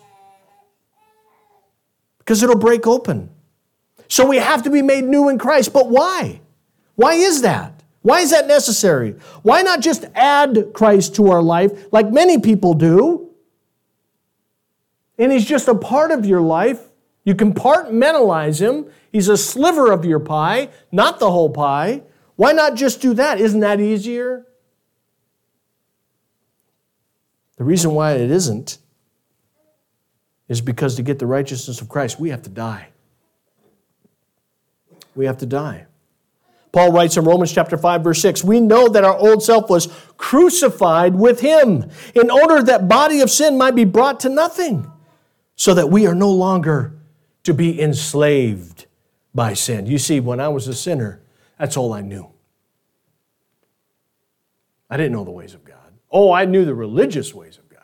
because 2.19 2.43
it'll 2.43 2.59
break 2.59 2.87
open. 2.87 3.31
So 4.09 4.27
we 4.27 4.37
have 4.37 4.63
to 4.65 4.71
be 4.71 4.83
made 4.83 5.05
new 5.05 5.29
in 5.29 5.39
Christ. 5.39 5.73
But 5.73 5.89
why? 5.89 6.41
Why 6.95 7.15
is 7.15 7.43
that? 7.43 7.83
Why 8.03 8.21
is 8.21 8.31
that 8.33 8.47
necessary? 8.47 9.17
Why 9.43 9.63
not 9.63 9.81
just 9.81 10.05
add 10.15 10.73
Christ 10.75 11.15
to 11.17 11.31
our 11.31 11.43
life 11.43 11.87
like 11.91 12.11
many 12.11 12.39
people 12.39 12.75
do? 12.75 13.31
And 15.19 15.33
he's 15.33 15.47
just 15.47 15.69
a 15.69 15.75
part 15.75 16.11
of 16.11 16.27
your 16.27 16.43
life. 16.43 16.81
You 17.25 17.35
compartmentalize 17.35 18.61
him. 18.61 18.91
He's 19.11 19.29
a 19.29 19.37
sliver 19.37 19.91
of 19.91 20.05
your 20.05 20.21
pie, 20.21 20.69
not 20.93 21.19
the 21.19 21.31
whole 21.31 21.49
pie. 21.49 22.03
Why 22.37 22.53
not 22.53 22.75
just 22.75 23.01
do 23.01 23.15
that? 23.15 23.41
Isn't 23.41 23.61
that 23.61 23.81
easier? 23.81 24.47
The 27.57 27.65
reason 27.65 27.93
why 27.93 28.13
it 28.15 28.31
isn't 28.31 28.79
is 30.49 30.61
because 30.61 30.97
to 30.97 31.03
get 31.03 31.19
the 31.21 31.27
righteousness 31.27 31.81
of 31.81 31.89
Christ, 31.89 32.21
we 32.21 32.31
have 32.31 32.43
to 32.43 32.51
die. 32.51 32.89
We 35.15 35.27
have 35.27 35.39
to 35.39 35.47
die. 35.47 35.87
Paul 36.73 36.91
writes 36.91 37.17
in 37.17 37.25
Romans 37.25 37.53
chapter 37.53 37.79
5 37.79 38.03
verse 38.03 38.21
6, 38.21 38.43
we 38.43 38.59
know 38.59 38.89
that 38.89 39.05
our 39.05 39.17
old 39.17 39.45
self 39.45 39.71
was 39.71 39.87
crucified 40.17 41.15
with 41.15 41.41
him 41.41 41.89
in 42.17 42.31
order 42.31 42.65
that 42.65 42.89
body 42.89 43.21
of 43.21 43.31
sin 43.31 43.57
might 43.57 43.77
be 43.77 43.85
brought 43.85 44.19
to 44.21 44.29
nothing, 44.29 44.91
so 45.55 45.73
that 45.75 45.89
we 45.89 46.05
are 46.07 46.17
no 46.17 46.31
longer 46.31 46.99
to 47.45 47.55
be 47.55 47.81
enslaved 47.81 48.87
by 49.33 49.55
sin. 49.55 49.87
You 49.87 49.99
see, 49.99 50.19
when 50.19 50.41
I 50.41 50.49
was 50.49 50.67
a 50.67 50.75
sinner, 50.75 51.21
that's 51.59 51.77
all 51.77 51.93
I 51.93 52.01
knew. 52.01 52.29
I 54.91 54.97
didn't 54.97 55.13
know 55.13 55.25
the 55.25 55.31
ways 55.31 55.55
of 55.55 55.65
God. 55.65 55.77
Oh, 56.11 56.33
I 56.33 56.45
knew 56.45 56.65
the 56.65 56.75
religious 56.75 57.33
ways 57.33 57.57
of 57.57 57.69
God, 57.69 57.83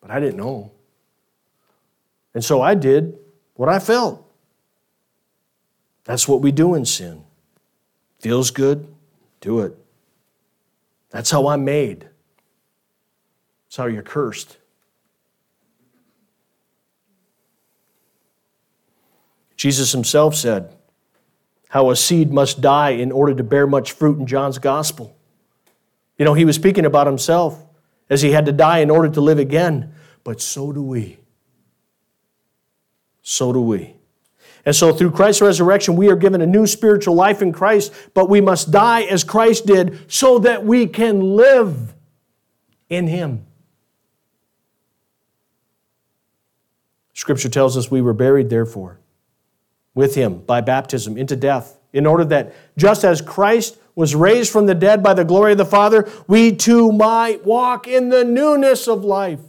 but 0.00 0.12
I 0.12 0.20
didn't 0.20 0.36
know. 0.36 0.70
And 2.32 2.44
so 2.44 2.62
I 2.62 2.74
did 2.74 3.18
what 3.54 3.68
I 3.68 3.80
felt. 3.80 4.27
That's 6.08 6.26
what 6.26 6.40
we 6.40 6.52
do 6.52 6.74
in 6.74 6.86
sin. 6.86 7.22
Feels 8.18 8.50
good, 8.50 8.88
do 9.42 9.60
it. 9.60 9.76
That's 11.10 11.30
how 11.30 11.48
I'm 11.48 11.66
made. 11.66 12.08
That's 13.66 13.76
how 13.76 13.84
you're 13.84 14.02
cursed. 14.02 14.56
Jesus 19.54 19.92
himself 19.92 20.34
said 20.34 20.74
how 21.68 21.90
a 21.90 21.96
seed 21.96 22.32
must 22.32 22.62
die 22.62 22.90
in 22.92 23.12
order 23.12 23.34
to 23.34 23.44
bear 23.44 23.66
much 23.66 23.92
fruit 23.92 24.18
in 24.18 24.26
John's 24.26 24.58
gospel. 24.58 25.14
You 26.16 26.24
know, 26.24 26.32
he 26.32 26.46
was 26.46 26.56
speaking 26.56 26.86
about 26.86 27.06
himself 27.06 27.62
as 28.08 28.22
he 28.22 28.30
had 28.30 28.46
to 28.46 28.52
die 28.52 28.78
in 28.78 28.88
order 28.88 29.10
to 29.10 29.20
live 29.20 29.38
again, 29.38 29.92
but 30.24 30.40
so 30.40 30.72
do 30.72 30.82
we. 30.82 31.18
So 33.20 33.52
do 33.52 33.60
we. 33.60 33.97
And 34.64 34.74
so, 34.74 34.92
through 34.92 35.12
Christ's 35.12 35.42
resurrection, 35.42 35.96
we 35.96 36.10
are 36.10 36.16
given 36.16 36.40
a 36.40 36.46
new 36.46 36.66
spiritual 36.66 37.14
life 37.14 37.42
in 37.42 37.52
Christ, 37.52 37.92
but 38.14 38.28
we 38.28 38.40
must 38.40 38.70
die 38.70 39.02
as 39.02 39.24
Christ 39.24 39.66
did 39.66 40.10
so 40.12 40.38
that 40.40 40.64
we 40.64 40.86
can 40.86 41.20
live 41.20 41.94
in 42.88 43.06
Him. 43.06 43.46
Scripture 47.14 47.48
tells 47.48 47.76
us 47.76 47.90
we 47.90 48.00
were 48.00 48.12
buried, 48.12 48.50
therefore, 48.50 48.98
with 49.94 50.14
Him 50.14 50.38
by 50.38 50.60
baptism 50.60 51.16
into 51.16 51.36
death, 51.36 51.78
in 51.92 52.06
order 52.06 52.24
that 52.26 52.54
just 52.76 53.04
as 53.04 53.20
Christ 53.20 53.76
was 53.94 54.14
raised 54.14 54.52
from 54.52 54.66
the 54.66 54.74
dead 54.74 55.02
by 55.02 55.14
the 55.14 55.24
glory 55.24 55.52
of 55.52 55.58
the 55.58 55.64
Father, 55.64 56.08
we 56.28 56.54
too 56.54 56.92
might 56.92 57.44
walk 57.44 57.88
in 57.88 58.10
the 58.10 58.24
newness 58.24 58.86
of 58.86 59.04
life. 59.04 59.40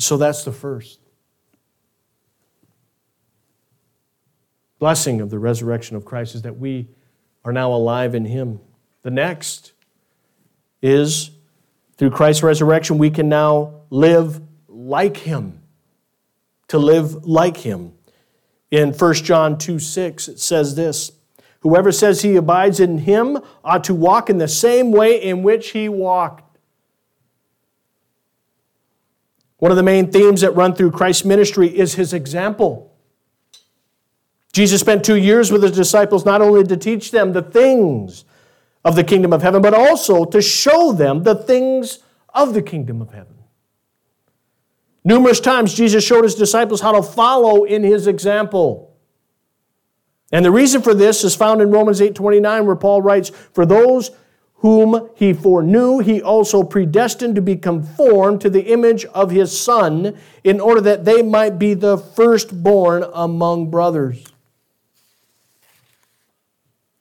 So 0.00 0.16
that's 0.16 0.44
the 0.44 0.52
first. 0.52 0.98
Blessing 4.78 5.20
of 5.20 5.30
the 5.30 5.38
resurrection 5.38 5.96
of 5.96 6.04
Christ 6.04 6.34
is 6.34 6.42
that 6.42 6.58
we 6.58 6.88
are 7.44 7.52
now 7.52 7.72
alive 7.72 8.14
in 8.14 8.24
Him. 8.24 8.60
The 9.02 9.10
next 9.10 9.72
is 10.82 11.30
through 12.00 12.10
Christ's 12.10 12.42
resurrection, 12.42 12.96
we 12.96 13.10
can 13.10 13.28
now 13.28 13.82
live 13.90 14.40
like 14.68 15.18
him, 15.18 15.60
to 16.68 16.78
live 16.78 17.26
like 17.26 17.58
him. 17.58 17.92
In 18.70 18.92
1 18.92 19.14
John 19.16 19.58
2 19.58 19.78
6, 19.78 20.28
it 20.28 20.40
says 20.40 20.76
this 20.76 21.12
Whoever 21.60 21.92
says 21.92 22.22
he 22.22 22.36
abides 22.36 22.80
in 22.80 22.98
him 22.98 23.38
ought 23.62 23.84
to 23.84 23.94
walk 23.94 24.30
in 24.30 24.38
the 24.38 24.48
same 24.48 24.92
way 24.92 25.22
in 25.22 25.42
which 25.42 25.72
he 25.72 25.90
walked. 25.90 26.49
One 29.60 29.70
of 29.70 29.76
the 29.76 29.82
main 29.82 30.10
themes 30.10 30.40
that 30.40 30.56
run 30.56 30.74
through 30.74 30.90
Christ's 30.90 31.24
ministry 31.24 31.68
is 31.68 31.94
his 31.94 32.12
example. 32.12 32.96
Jesus 34.52 34.80
spent 34.80 35.04
two 35.04 35.16
years 35.16 35.52
with 35.52 35.62
his 35.62 35.72
disciples 35.72 36.24
not 36.24 36.42
only 36.42 36.64
to 36.64 36.76
teach 36.76 37.10
them 37.10 37.32
the 37.32 37.42
things 37.42 38.24
of 38.84 38.96
the 38.96 39.04
kingdom 39.04 39.32
of 39.32 39.42
heaven, 39.42 39.60
but 39.60 39.74
also 39.74 40.24
to 40.24 40.40
show 40.40 40.92
them 40.92 41.22
the 41.22 41.34
things 41.34 42.00
of 42.34 42.54
the 42.54 42.62
kingdom 42.62 43.02
of 43.02 43.12
heaven. 43.12 43.34
Numerous 45.04 45.40
times, 45.40 45.74
Jesus 45.74 46.04
showed 46.04 46.24
his 46.24 46.34
disciples 46.34 46.80
how 46.80 46.92
to 46.92 47.02
follow 47.02 47.64
in 47.64 47.82
his 47.82 48.06
example. 48.06 48.96
And 50.32 50.44
the 50.44 50.50
reason 50.50 50.80
for 50.80 50.94
this 50.94 51.22
is 51.22 51.36
found 51.36 51.60
in 51.60 51.70
Romans 51.70 52.00
8 52.00 52.14
29, 52.14 52.66
where 52.66 52.76
Paul 52.76 53.02
writes, 53.02 53.30
For 53.52 53.66
those 53.66 54.10
whom 54.60 55.08
he 55.14 55.32
foreknew, 55.32 55.98
he 55.98 56.20
also 56.20 56.62
predestined 56.62 57.34
to 57.34 57.40
be 57.42 57.56
conformed 57.56 58.40
to 58.42 58.50
the 58.50 58.72
image 58.72 59.06
of 59.06 59.30
his 59.30 59.58
Son, 59.58 60.16
in 60.44 60.60
order 60.60 60.80
that 60.82 61.04
they 61.04 61.22
might 61.22 61.58
be 61.58 61.74
the 61.74 61.96
firstborn 61.96 63.04
among 63.14 63.70
brothers. 63.70 64.24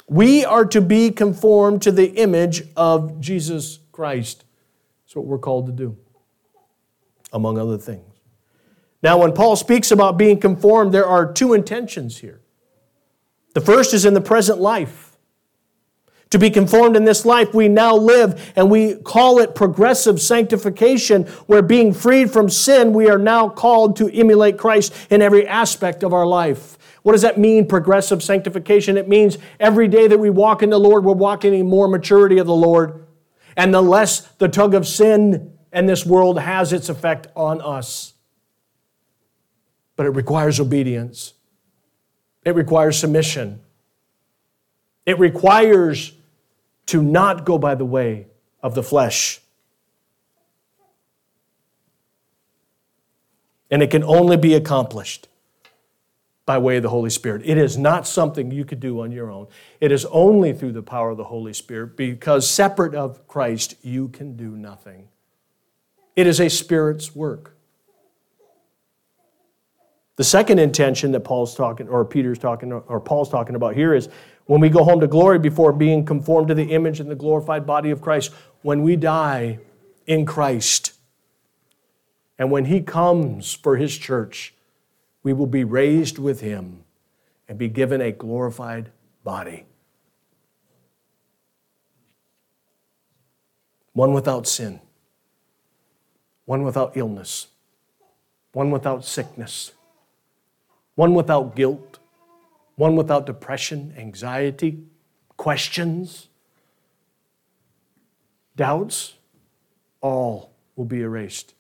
We 0.08 0.44
are 0.44 0.66
to 0.66 0.82
be 0.82 1.12
conformed 1.12 1.82
to 1.84 1.92
the 1.92 2.08
image 2.16 2.63
of 2.75 3.20
Jesus 3.20 3.80
Christ. 3.92 4.46
That's 5.06 5.16
what 5.16 5.25
we're 5.25 5.38
called 5.38 5.66
to 5.68 5.74
do, 5.74 5.98
among 7.34 7.58
other 7.58 7.78
things. 7.78 8.06
Now, 9.04 9.18
when 9.18 9.34
Paul 9.34 9.56
speaks 9.56 9.92
about 9.92 10.18
being 10.18 10.39
conformed, 10.39 10.94
there 10.94 11.06
are 11.06 11.32
two 11.32 11.54
intentions 11.54 12.20
here. 12.20 12.42
The 13.54 13.62
first 13.62 13.94
is 13.94 14.06
in 14.06 14.13
the 14.13 14.22
present 14.22 14.60
life. 14.60 15.09
To 16.32 16.38
be 16.38 16.52
conformed 16.52 16.96
in 16.96 17.06
this 17.06 17.26
life 17.26 17.56
we 17.56 17.68
now 17.68 17.96
live, 17.96 18.52
and 18.56 18.70
we 18.70 18.96
call 18.96 19.40
it 19.40 19.56
progressive 19.56 20.22
sanctification, 20.22 21.24
where 21.48 21.64
being 21.64 21.92
freed 21.92 22.32
from 22.32 22.50
sin, 22.50 22.94
we 22.94 23.10
are 23.10 23.18
now 23.18 23.50
called 23.50 23.96
to 23.96 24.10
emulate 24.14 24.58
Christ 24.58 24.94
in 25.10 25.24
every 25.24 25.48
aspect 25.48 26.04
of 26.04 26.14
our 26.14 26.28
life. 26.28 26.78
What 27.02 27.14
does 27.14 27.24
that 27.24 27.40
mean, 27.40 27.68
progressive 27.68 28.22
sanctification? 28.22 28.96
It 28.96 29.08
means 29.08 29.40
every 29.60 29.88
day 29.88 30.08
that 30.08 30.20
we 30.20 30.30
walk 30.30 30.62
in 30.62 30.70
the 30.70 30.80
Lord, 30.80 31.04
we're 31.04 31.14
walking 31.14 31.54
in 31.56 31.68
more 31.68 31.88
maturity 31.88 32.38
of 32.38 32.46
the 32.46 32.56
Lord. 32.56 33.08
And 33.58 33.74
the 33.74 33.82
less 33.82 34.22
the 34.22 34.48
tug 34.48 34.76
of 34.76 34.88
sin 34.88 35.54
and 35.72 35.90
this 35.90 36.06
world 36.06 36.40
has 36.40 36.74
its 36.74 36.90
effect 36.90 37.28
on 37.36 37.62
us. 37.62 38.14
But 39.96 40.06
it 40.06 40.12
requires 40.12 40.60
obedience, 40.60 41.34
it 42.46 42.54
requires 42.56 42.98
submission, 42.98 43.62
it 45.06 45.18
requires 45.18 46.14
to 46.89 47.03
not 47.03 47.46
go 47.46 47.60
by 47.60 47.75
the 47.75 47.86
way 47.86 48.25
of 48.63 48.74
the 48.74 48.81
flesh. 48.81 49.41
And 53.69 53.84
it 53.84 53.91
can 53.91 54.03
only 54.03 54.38
be 54.38 54.55
accomplished 54.55 55.27
by 56.48 56.58
way 56.58 56.77
of 56.77 56.84
the 56.84 56.89
Holy 56.89 57.12
Spirit. 57.12 57.43
It 57.46 57.60
is 57.60 57.77
not 57.77 58.08
something 58.08 58.50
you 58.50 58.65
could 58.65 58.79
do 58.79 59.01
on 59.01 59.12
your 59.12 59.29
own. 59.29 59.46
It 59.79 59.91
is 59.91 60.03
only 60.05 60.51
through 60.51 60.72
the 60.72 60.81
power 60.81 61.12
of 61.12 61.17
the 61.17 61.25
Holy 61.25 61.53
Spirit 61.53 61.96
because 61.96 62.50
separate 62.50 62.96
of 62.96 63.27
Christ, 63.27 63.75
you 63.84 64.08
can 64.08 64.36
do 64.36 64.58
nothing. 64.58 65.10
It 66.15 66.25
is 66.25 66.41
a 66.41 66.50
Spirit's 66.50 67.15
work. 67.15 67.55
The 70.15 70.24
second 70.24 70.58
intention 70.58 71.12
that 71.12 71.19
Paul's 71.19 71.54
talking, 71.54 71.88
or 71.88 72.04
Peter's 72.04 72.39
talking, 72.39 72.73
or 72.73 72.99
Paul's 72.99 73.30
talking 73.30 73.56
about 73.56 73.75
here 73.75 73.93
is 73.93 74.10
when 74.50 74.62
we 74.62 74.70
go 74.70 74.84
home 74.84 75.00
to 75.00 75.06
glory 75.06 75.38
before 75.38 75.72
being 75.72 76.04
conformed 76.04 76.48
to 76.48 76.56
the 76.56 76.72
image 76.72 77.00
and 77.00 77.08
the 77.08 77.16
glorified 77.16 77.68
body 77.68 77.92
of 77.92 78.02
Christ, 78.02 78.34
when 78.64 78.82
we 78.82 78.96
die 78.96 79.60
in 80.08 80.26
Christ, 80.26 80.94
and 82.40 82.50
when 82.50 82.66
He 82.66 82.82
comes 82.82 83.54
for 83.54 83.78
His 83.78 83.96
church, 83.96 84.56
we 85.22 85.34
will 85.34 85.46
be 85.46 85.64
raised 85.64 86.18
with 86.18 86.42
Him 86.42 86.84
and 87.48 87.60
be 87.60 87.68
given 87.68 88.02
a 88.02 88.12
glorified 88.12 88.90
body. 89.24 89.66
One 93.94 94.14
without 94.14 94.48
sin, 94.48 94.80
one 96.46 96.64
without 96.64 96.98
illness, 96.98 97.50
one 98.54 98.72
without 98.72 99.06
sickness, 99.06 99.74
one 100.96 101.14
without 101.14 101.56
guilt 101.56 101.99
one 102.80 102.96
without 102.96 103.26
depression, 103.26 103.94
anxiety, 103.98 104.82
questions, 105.36 106.30
doubts, 108.56 109.15
all 110.00 110.54
will 110.78 110.86
be 110.86 111.02
erased. 111.02 111.54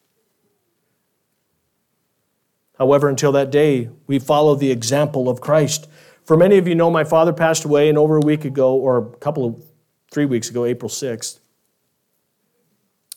However, 2.77 3.09
until 3.09 3.33
that 3.33 3.51
day, 3.51 3.89
we 4.07 4.17
follow 4.17 4.55
the 4.55 4.71
example 4.71 5.27
of 5.27 5.41
Christ. 5.41 5.89
For 6.23 6.37
many 6.37 6.57
of 6.57 6.69
you 6.69 6.75
know, 6.75 6.89
my 6.89 7.03
father 7.03 7.33
passed 7.33 7.65
away, 7.65 7.89
and 7.89 7.97
over 7.97 8.15
a 8.15 8.21
week 8.21 8.45
ago, 8.45 8.73
or 8.75 8.97
a 8.97 9.17
couple 9.17 9.45
of 9.45 9.61
three 10.09 10.25
weeks 10.25 10.49
ago, 10.49 10.63
April 10.63 10.87
6th. 10.87 11.39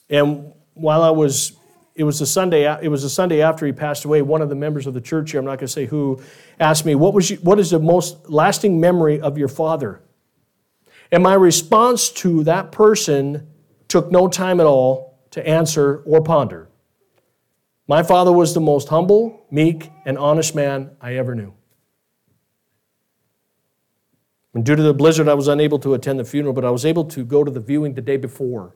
And 0.09 0.51
while 0.73 1.01
I 1.01 1.11
was 1.11 1.53
it 1.95 2.03
was 2.03 2.21
a 2.21 2.25
Sunday. 2.25 2.63
It 2.81 2.89
was 2.89 3.03
a 3.03 3.09
Sunday 3.09 3.41
after 3.41 3.65
he 3.65 3.71
passed 3.71 4.05
away. 4.05 4.21
One 4.21 4.41
of 4.41 4.49
the 4.49 4.55
members 4.55 4.87
of 4.87 4.93
the 4.93 5.01
church 5.01 5.31
here, 5.31 5.39
I'm 5.39 5.45
not 5.45 5.59
going 5.59 5.67
to 5.67 5.73
say 5.73 5.85
who, 5.85 6.21
asked 6.59 6.85
me, 6.85 6.95
"What 6.95 7.13
was 7.13 7.29
you, 7.29 7.37
what 7.37 7.59
is 7.59 7.69
the 7.69 7.79
most 7.79 8.29
lasting 8.29 8.79
memory 8.79 9.19
of 9.21 9.37
your 9.37 9.47
father?" 9.47 10.01
And 11.11 11.21
my 11.21 11.35
response 11.35 12.09
to 12.09 12.43
that 12.45 12.71
person 12.71 13.47
took 13.87 14.11
no 14.11 14.27
time 14.27 14.59
at 14.59 14.65
all 14.65 15.19
to 15.31 15.47
answer 15.47 16.01
or 16.05 16.23
ponder. 16.23 16.69
My 17.87 18.01
father 18.01 18.31
was 18.31 18.53
the 18.53 18.61
most 18.61 18.87
humble, 18.87 19.45
meek, 19.51 19.91
and 20.05 20.17
honest 20.17 20.55
man 20.55 20.91
I 21.01 21.15
ever 21.15 21.35
knew. 21.35 21.53
And 24.55 24.65
due 24.65 24.75
to 24.75 24.81
the 24.81 24.93
blizzard, 24.93 25.27
I 25.27 25.33
was 25.33 25.47
unable 25.47 25.79
to 25.79 25.93
attend 25.93 26.19
the 26.19 26.23
funeral, 26.23 26.53
but 26.53 26.63
I 26.63 26.69
was 26.69 26.85
able 26.85 27.05
to 27.05 27.25
go 27.25 27.43
to 27.43 27.51
the 27.51 27.59
viewing 27.59 27.93
the 27.93 28.01
day 28.01 28.17
before. 28.17 28.75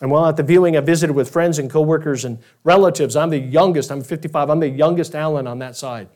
And 0.00 0.10
while 0.10 0.26
at 0.26 0.36
the 0.36 0.42
viewing, 0.42 0.76
I 0.76 0.80
visited 0.80 1.12
with 1.12 1.30
friends 1.30 1.58
and 1.58 1.70
coworkers 1.70 2.24
and 2.24 2.38
relatives. 2.64 3.16
I'm 3.16 3.30
the 3.30 3.38
youngest, 3.38 3.90
I'm 3.92 4.02
55, 4.02 4.48
I'm 4.48 4.60
the 4.60 4.68
youngest 4.68 5.14
Allen 5.14 5.46
on 5.46 5.58
that 5.58 5.76
side. 5.76 6.08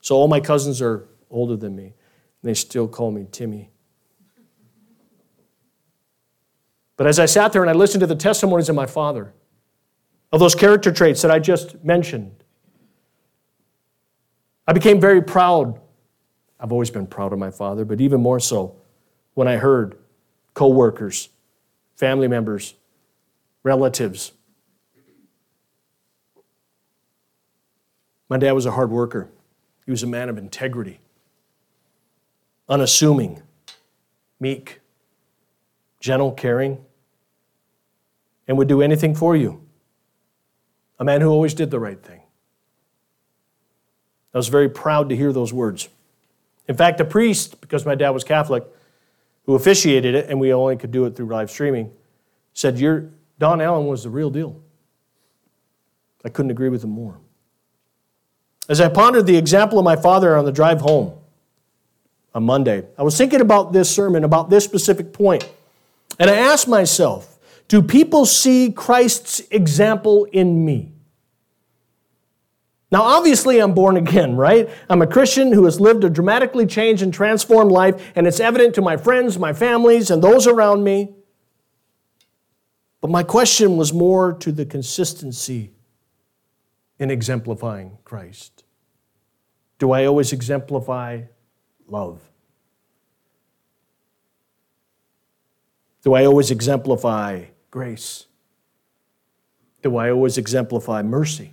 So 0.00 0.16
all 0.16 0.28
my 0.28 0.40
cousins 0.40 0.80
are 0.80 1.06
older 1.30 1.56
than 1.56 1.76
me, 1.76 1.84
and 1.84 1.94
they 2.42 2.54
still 2.54 2.88
call 2.88 3.10
me 3.10 3.26
Timmy. 3.30 3.70
But 6.96 7.06
as 7.06 7.18
I 7.18 7.26
sat 7.26 7.52
there 7.52 7.62
and 7.62 7.70
I 7.70 7.74
listened 7.74 8.00
to 8.00 8.06
the 8.06 8.14
testimonies 8.14 8.70
of 8.70 8.74
my 8.74 8.86
father, 8.86 9.34
of 10.32 10.40
those 10.40 10.54
character 10.54 10.90
traits 10.90 11.20
that 11.22 11.30
I 11.30 11.38
just 11.38 11.84
mentioned, 11.84 12.42
I 14.66 14.72
became 14.72 15.00
very 15.00 15.22
proud. 15.22 15.78
I've 16.58 16.72
always 16.72 16.90
been 16.90 17.06
proud 17.06 17.34
of 17.34 17.38
my 17.38 17.50
father, 17.50 17.84
but 17.84 18.00
even 18.00 18.22
more 18.22 18.40
so 18.40 18.76
when 19.34 19.46
I 19.46 19.56
heard 19.56 19.98
coworkers, 20.54 21.28
family 21.96 22.28
members, 22.28 22.74
relatives. 23.66 24.30
My 28.28 28.38
dad 28.38 28.52
was 28.52 28.64
a 28.64 28.70
hard 28.70 28.92
worker. 28.92 29.28
He 29.84 29.90
was 29.90 30.04
a 30.04 30.06
man 30.06 30.28
of 30.28 30.38
integrity, 30.38 31.00
unassuming, 32.68 33.42
meek, 34.38 34.80
gentle, 35.98 36.30
caring, 36.30 36.78
and 38.46 38.56
would 38.56 38.68
do 38.68 38.82
anything 38.82 39.16
for 39.16 39.34
you. 39.34 39.60
A 41.00 41.04
man 41.04 41.20
who 41.20 41.28
always 41.28 41.52
did 41.52 41.72
the 41.72 41.80
right 41.80 42.00
thing. 42.00 42.20
I 44.32 44.36
was 44.36 44.46
very 44.46 44.68
proud 44.68 45.08
to 45.08 45.16
hear 45.16 45.32
those 45.32 45.52
words. 45.52 45.88
In 46.68 46.76
fact, 46.76 46.98
the 46.98 47.04
priest, 47.04 47.60
because 47.60 47.84
my 47.84 47.96
dad 47.96 48.10
was 48.10 48.22
Catholic, 48.22 48.64
who 49.44 49.56
officiated 49.56 50.14
it, 50.14 50.30
and 50.30 50.38
we 50.38 50.52
only 50.52 50.76
could 50.76 50.92
do 50.92 51.04
it 51.04 51.16
through 51.16 51.26
live 51.26 51.50
streaming, 51.50 51.90
said, 52.52 52.78
You're, 52.78 53.10
Don 53.38 53.60
Allen 53.60 53.86
was 53.86 54.04
the 54.04 54.10
real 54.10 54.30
deal. 54.30 54.60
I 56.24 56.28
couldn't 56.28 56.50
agree 56.50 56.68
with 56.68 56.82
him 56.82 56.90
more. 56.90 57.18
As 58.68 58.80
I 58.80 58.88
pondered 58.88 59.26
the 59.26 59.36
example 59.36 59.78
of 59.78 59.84
my 59.84 59.96
father 59.96 60.36
on 60.36 60.44
the 60.44 60.52
drive 60.52 60.80
home 60.80 61.18
on 62.34 62.42
Monday, 62.42 62.84
I 62.98 63.02
was 63.02 63.16
thinking 63.16 63.40
about 63.40 63.72
this 63.72 63.88
sermon, 63.88 64.24
about 64.24 64.50
this 64.50 64.64
specific 64.64 65.12
point. 65.12 65.48
And 66.18 66.30
I 66.30 66.36
asked 66.36 66.66
myself, 66.66 67.38
do 67.68 67.82
people 67.82 68.26
see 68.26 68.72
Christ's 68.72 69.40
example 69.50 70.24
in 70.32 70.64
me? 70.64 70.92
Now, 72.90 73.02
obviously, 73.02 73.58
I'm 73.58 73.74
born 73.74 73.96
again, 73.96 74.36
right? 74.36 74.68
I'm 74.88 75.02
a 75.02 75.06
Christian 75.06 75.52
who 75.52 75.64
has 75.64 75.80
lived 75.80 76.04
a 76.04 76.10
dramatically 76.10 76.66
changed 76.66 77.02
and 77.02 77.12
transformed 77.12 77.72
life, 77.72 78.12
and 78.14 78.26
it's 78.26 78.38
evident 78.38 78.74
to 78.76 78.82
my 78.82 78.96
friends, 78.96 79.38
my 79.38 79.52
families, 79.52 80.10
and 80.10 80.22
those 80.22 80.46
around 80.46 80.84
me. 80.84 81.12
But 83.06 83.12
my 83.12 83.22
question 83.22 83.76
was 83.76 83.92
more 83.92 84.32
to 84.32 84.50
the 84.50 84.66
consistency 84.66 85.70
in 86.98 87.08
exemplifying 87.08 87.98
Christ? 88.02 88.64
Do 89.78 89.92
I 89.92 90.06
always 90.06 90.32
exemplify 90.32 91.22
love? 91.86 92.20
Do 96.02 96.14
I 96.14 96.24
always 96.24 96.50
exemplify 96.50 97.44
grace? 97.70 98.26
Do 99.82 99.96
I 99.98 100.10
always 100.10 100.36
exemplify 100.36 101.02
mercy? 101.02 101.52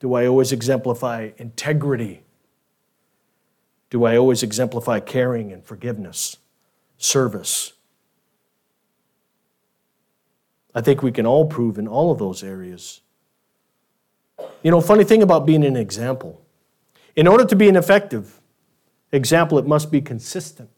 Do 0.00 0.12
I 0.12 0.26
always 0.26 0.52
exemplify 0.52 1.30
integrity? 1.38 2.24
Do 3.88 4.04
I 4.04 4.18
always 4.18 4.42
exemplify 4.42 5.00
caring 5.00 5.50
and 5.50 5.64
forgiveness, 5.64 6.36
service? 6.98 7.72
I 10.74 10.80
think 10.80 11.02
we 11.02 11.12
can 11.12 11.26
all 11.26 11.46
prove 11.46 11.78
in 11.78 11.86
all 11.86 12.10
of 12.10 12.18
those 12.18 12.42
areas. 12.42 13.00
You 14.62 14.70
know, 14.70 14.80
funny 14.80 15.04
thing 15.04 15.22
about 15.22 15.46
being 15.46 15.64
an 15.64 15.76
example. 15.76 16.44
In 17.14 17.28
order 17.28 17.44
to 17.44 17.54
be 17.54 17.68
an 17.68 17.76
effective 17.76 18.40
example, 19.12 19.58
it 19.58 19.66
must 19.66 19.92
be 19.92 20.00
consistent. 20.00 20.70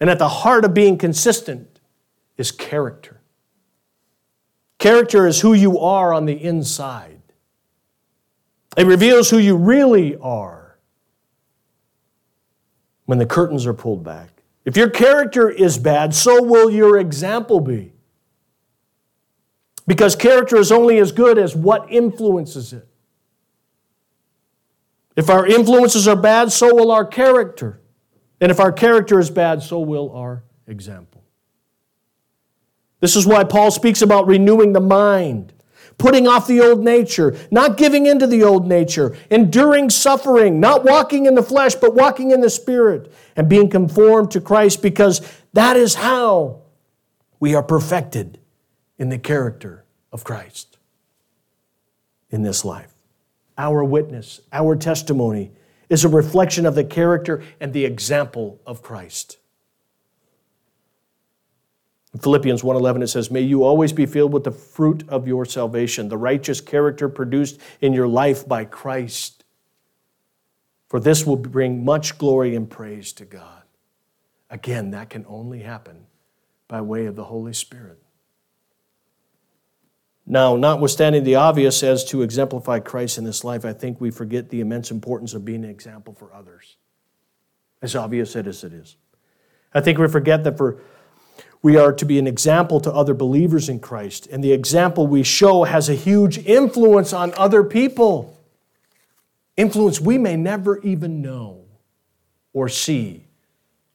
And 0.00 0.08
at 0.08 0.18
the 0.18 0.28
heart 0.28 0.64
of 0.64 0.72
being 0.72 0.96
consistent 0.96 1.80
is 2.36 2.50
character. 2.50 3.20
Character 4.78 5.26
is 5.26 5.40
who 5.40 5.52
you 5.52 5.78
are 5.78 6.12
on 6.12 6.26
the 6.26 6.42
inside, 6.42 7.20
it 8.76 8.86
reveals 8.86 9.28
who 9.28 9.38
you 9.38 9.56
really 9.56 10.16
are 10.16 10.78
when 13.04 13.18
the 13.18 13.26
curtains 13.26 13.66
are 13.66 13.74
pulled 13.74 14.02
back. 14.02 14.42
If 14.64 14.76
your 14.76 14.88
character 14.88 15.50
is 15.50 15.76
bad, 15.76 16.14
so 16.14 16.42
will 16.42 16.70
your 16.70 16.98
example 16.98 17.60
be. 17.60 17.91
Because 19.86 20.14
character 20.14 20.56
is 20.56 20.70
only 20.70 20.98
as 20.98 21.12
good 21.12 21.38
as 21.38 21.56
what 21.56 21.90
influences 21.90 22.72
it. 22.72 22.86
If 25.16 25.28
our 25.28 25.46
influences 25.46 26.08
are 26.08 26.16
bad, 26.16 26.52
so 26.52 26.74
will 26.74 26.90
our 26.90 27.04
character. 27.04 27.80
And 28.40 28.50
if 28.50 28.60
our 28.60 28.72
character 28.72 29.18
is 29.18 29.30
bad, 29.30 29.62
so 29.62 29.80
will 29.80 30.10
our 30.12 30.44
example. 30.66 31.22
This 33.00 33.16
is 33.16 33.26
why 33.26 33.44
Paul 33.44 33.70
speaks 33.70 34.00
about 34.00 34.26
renewing 34.26 34.72
the 34.72 34.80
mind, 34.80 35.52
putting 35.98 36.28
off 36.28 36.46
the 36.46 36.60
old 36.60 36.82
nature, 36.84 37.36
not 37.50 37.76
giving 37.76 38.06
into 38.06 38.26
the 38.26 38.44
old 38.44 38.66
nature, 38.66 39.16
enduring 39.30 39.90
suffering, 39.90 40.60
not 40.60 40.84
walking 40.84 41.26
in 41.26 41.34
the 41.34 41.42
flesh, 41.42 41.74
but 41.74 41.94
walking 41.94 42.30
in 42.30 42.40
the 42.40 42.50
spirit, 42.50 43.12
and 43.34 43.48
being 43.48 43.68
conformed 43.68 44.30
to 44.30 44.40
Christ, 44.40 44.82
because 44.82 45.20
that 45.52 45.76
is 45.76 45.96
how 45.96 46.62
we 47.40 47.54
are 47.56 47.62
perfected 47.62 48.38
in 48.98 49.08
the 49.08 49.18
character 49.18 49.84
of 50.12 50.24
Christ 50.24 50.78
in 52.30 52.42
this 52.42 52.64
life. 52.64 52.94
Our 53.58 53.84
witness, 53.84 54.40
our 54.52 54.76
testimony, 54.76 55.52
is 55.88 56.04
a 56.04 56.08
reflection 56.08 56.64
of 56.64 56.74
the 56.74 56.84
character 56.84 57.42
and 57.60 57.72
the 57.72 57.84
example 57.84 58.60
of 58.66 58.82
Christ. 58.82 59.38
In 62.14 62.20
Philippians 62.20 62.62
1:11 62.62 63.02
it 63.02 63.08
says, 63.08 63.30
"May 63.30 63.40
you 63.40 63.64
always 63.64 63.92
be 63.92 64.06
filled 64.06 64.32
with 64.32 64.44
the 64.44 64.50
fruit 64.50 65.08
of 65.08 65.26
your 65.26 65.44
salvation, 65.44 66.08
the 66.08 66.18
righteous 66.18 66.60
character 66.60 67.08
produced 67.08 67.58
in 67.80 67.92
your 67.92 68.08
life 68.08 68.46
by 68.46 68.64
Christ. 68.64 69.44
For 70.88 71.00
this 71.00 71.26
will 71.26 71.36
bring 71.36 71.84
much 71.84 72.18
glory 72.18 72.54
and 72.54 72.68
praise 72.68 73.12
to 73.14 73.24
God." 73.24 73.62
Again, 74.50 74.90
that 74.90 75.08
can 75.08 75.24
only 75.26 75.60
happen 75.60 76.06
by 76.68 76.82
way 76.82 77.06
of 77.06 77.16
the 77.16 77.24
Holy 77.24 77.54
Spirit. 77.54 78.01
Now, 80.26 80.56
notwithstanding 80.56 81.24
the 81.24 81.34
obvious 81.34 81.82
as 81.82 82.04
to 82.06 82.22
exemplify 82.22 82.78
Christ 82.78 83.18
in 83.18 83.24
this 83.24 83.42
life, 83.42 83.64
I 83.64 83.72
think 83.72 84.00
we 84.00 84.10
forget 84.10 84.50
the 84.50 84.60
immense 84.60 84.90
importance 84.90 85.34
of 85.34 85.44
being 85.44 85.64
an 85.64 85.70
example 85.70 86.14
for 86.14 86.32
others. 86.32 86.76
As 87.80 87.96
obvious 87.96 88.36
as 88.36 88.62
it 88.62 88.72
is. 88.72 88.96
I 89.74 89.80
think 89.80 89.98
we 89.98 90.06
forget 90.06 90.44
that 90.44 90.56
for 90.56 90.78
we 91.62 91.76
are 91.76 91.92
to 91.92 92.04
be 92.04 92.18
an 92.18 92.26
example 92.26 92.80
to 92.80 92.92
other 92.92 93.14
believers 93.14 93.68
in 93.68 93.78
Christ, 93.78 94.26
and 94.26 94.42
the 94.42 94.52
example 94.52 95.06
we 95.06 95.22
show 95.22 95.62
has 95.64 95.88
a 95.88 95.94
huge 95.94 96.38
influence 96.38 97.12
on 97.12 97.32
other 97.36 97.62
people. 97.62 98.36
Influence 99.56 100.00
we 100.00 100.18
may 100.18 100.36
never 100.36 100.80
even 100.80 101.22
know 101.22 101.64
or 102.52 102.68
see 102.68 103.26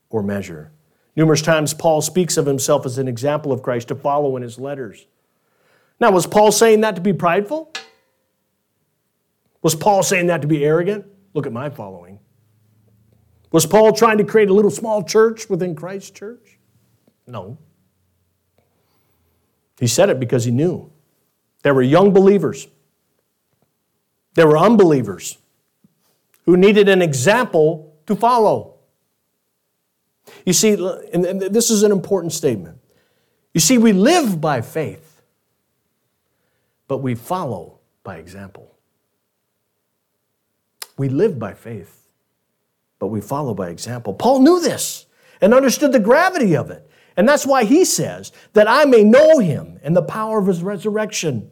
or 0.09 0.23
measure. 0.23 0.71
Numerous 1.15 1.41
times, 1.41 1.73
Paul 1.73 2.01
speaks 2.01 2.37
of 2.37 2.45
himself 2.45 2.85
as 2.85 2.97
an 2.97 3.07
example 3.07 3.51
of 3.51 3.63
Christ 3.63 3.89
to 3.89 3.95
follow 3.95 4.37
in 4.37 4.43
his 4.43 4.57
letters. 4.57 5.05
Now, 5.99 6.12
was 6.12 6.27
Paul 6.27 6.51
saying 6.51 6.81
that 6.81 6.95
to 6.95 7.01
be 7.01 7.13
prideful? 7.13 7.73
Was 9.62 9.75
Paul 9.75 10.03
saying 10.03 10.27
that 10.27 10.41
to 10.41 10.47
be 10.47 10.63
arrogant? 10.63 11.05
Look 11.33 11.45
at 11.45 11.53
my 11.53 11.69
following. 11.69 12.19
Was 13.51 13.65
Paul 13.65 13.93
trying 13.93 14.17
to 14.17 14.23
create 14.23 14.49
a 14.49 14.53
little 14.53 14.71
small 14.71 15.03
church 15.03 15.49
within 15.49 15.75
Christ's 15.75 16.12
church? 16.12 16.60
No. 17.25 17.57
He 19.79 19.88
said 19.88 20.10
it 20.10 20.19
because 20.19 20.45
he 20.45 20.51
knew. 20.51 20.91
There 21.63 21.73
were 21.73 21.81
young 21.81 22.13
believers, 22.13 22.67
there 24.36 24.47
were 24.47 24.57
unbelievers 24.57 25.38
who 26.45 26.55
needed 26.55 26.88
an 26.88 27.01
example 27.01 27.95
to 28.05 28.15
follow. 28.15 28.75
You 30.45 30.53
see, 30.53 30.73
and 31.13 31.41
this 31.41 31.69
is 31.69 31.83
an 31.83 31.91
important 31.91 32.33
statement. 32.33 32.77
You 33.53 33.60
see, 33.60 33.77
we 33.77 33.93
live 33.93 34.39
by 34.39 34.62
faith 34.62 35.07
but 36.88 37.00
we 37.00 37.15
follow 37.15 37.80
by 38.04 38.17
example. 38.17 38.76
We 40.97 41.10
live 41.10 41.38
by 41.38 41.54
faith, 41.54 42.12
but 43.00 43.08
we 43.08 43.21
follow 43.21 43.54
by 43.54 43.69
example. 43.69 44.13
Paul 44.13 44.41
knew 44.41 44.60
this 44.60 45.06
and 45.41 45.54
understood 45.54 45.91
the 45.91 46.00
gravity 46.00 46.56
of 46.56 46.71
it. 46.71 46.89
And 47.15 47.28
that's 47.28 47.45
why 47.45 47.63
he 47.63 47.84
says, 47.84 48.32
that 48.54 48.67
I 48.69 48.86
may 48.86 49.04
know 49.04 49.39
him 49.39 49.80
and 49.84 49.95
the 49.95 50.04
power 50.04 50.39
of 50.39 50.47
his 50.47 50.62
resurrection, 50.62 51.50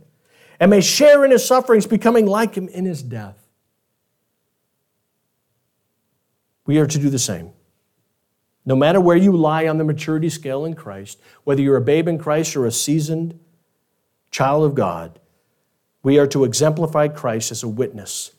and 0.59 0.71
may 0.71 0.81
share 0.81 1.25
in 1.25 1.31
his 1.31 1.45
sufferings, 1.45 1.85
becoming 1.87 2.27
like 2.27 2.55
him 2.55 2.67
in 2.67 2.85
his 2.85 3.03
death. 3.03 3.37
We 6.65 6.77
are 6.77 6.87
to 6.87 6.99
do 6.99 7.09
the 7.09 7.19
same. 7.19 7.51
No 8.65 8.75
matter 8.75 8.99
where 9.01 9.17
you 9.17 9.35
lie 9.35 9.67
on 9.67 9.77
the 9.77 9.83
maturity 9.83 10.29
scale 10.29 10.65
in 10.65 10.73
Christ, 10.75 11.19
whether 11.43 11.61
you're 11.61 11.77
a 11.77 11.81
babe 11.81 12.07
in 12.07 12.17
Christ 12.17 12.55
or 12.55 12.65
a 12.65 12.71
seasoned 12.71 13.39
child 14.31 14.65
of 14.65 14.75
God, 14.75 15.19
we 16.05 16.19
are 16.19 16.27
to 16.27 16.43
exemplify 16.43 17.07
Christ 17.07 17.51
as 17.51 17.63
a 17.63 17.67
witness 17.67 18.29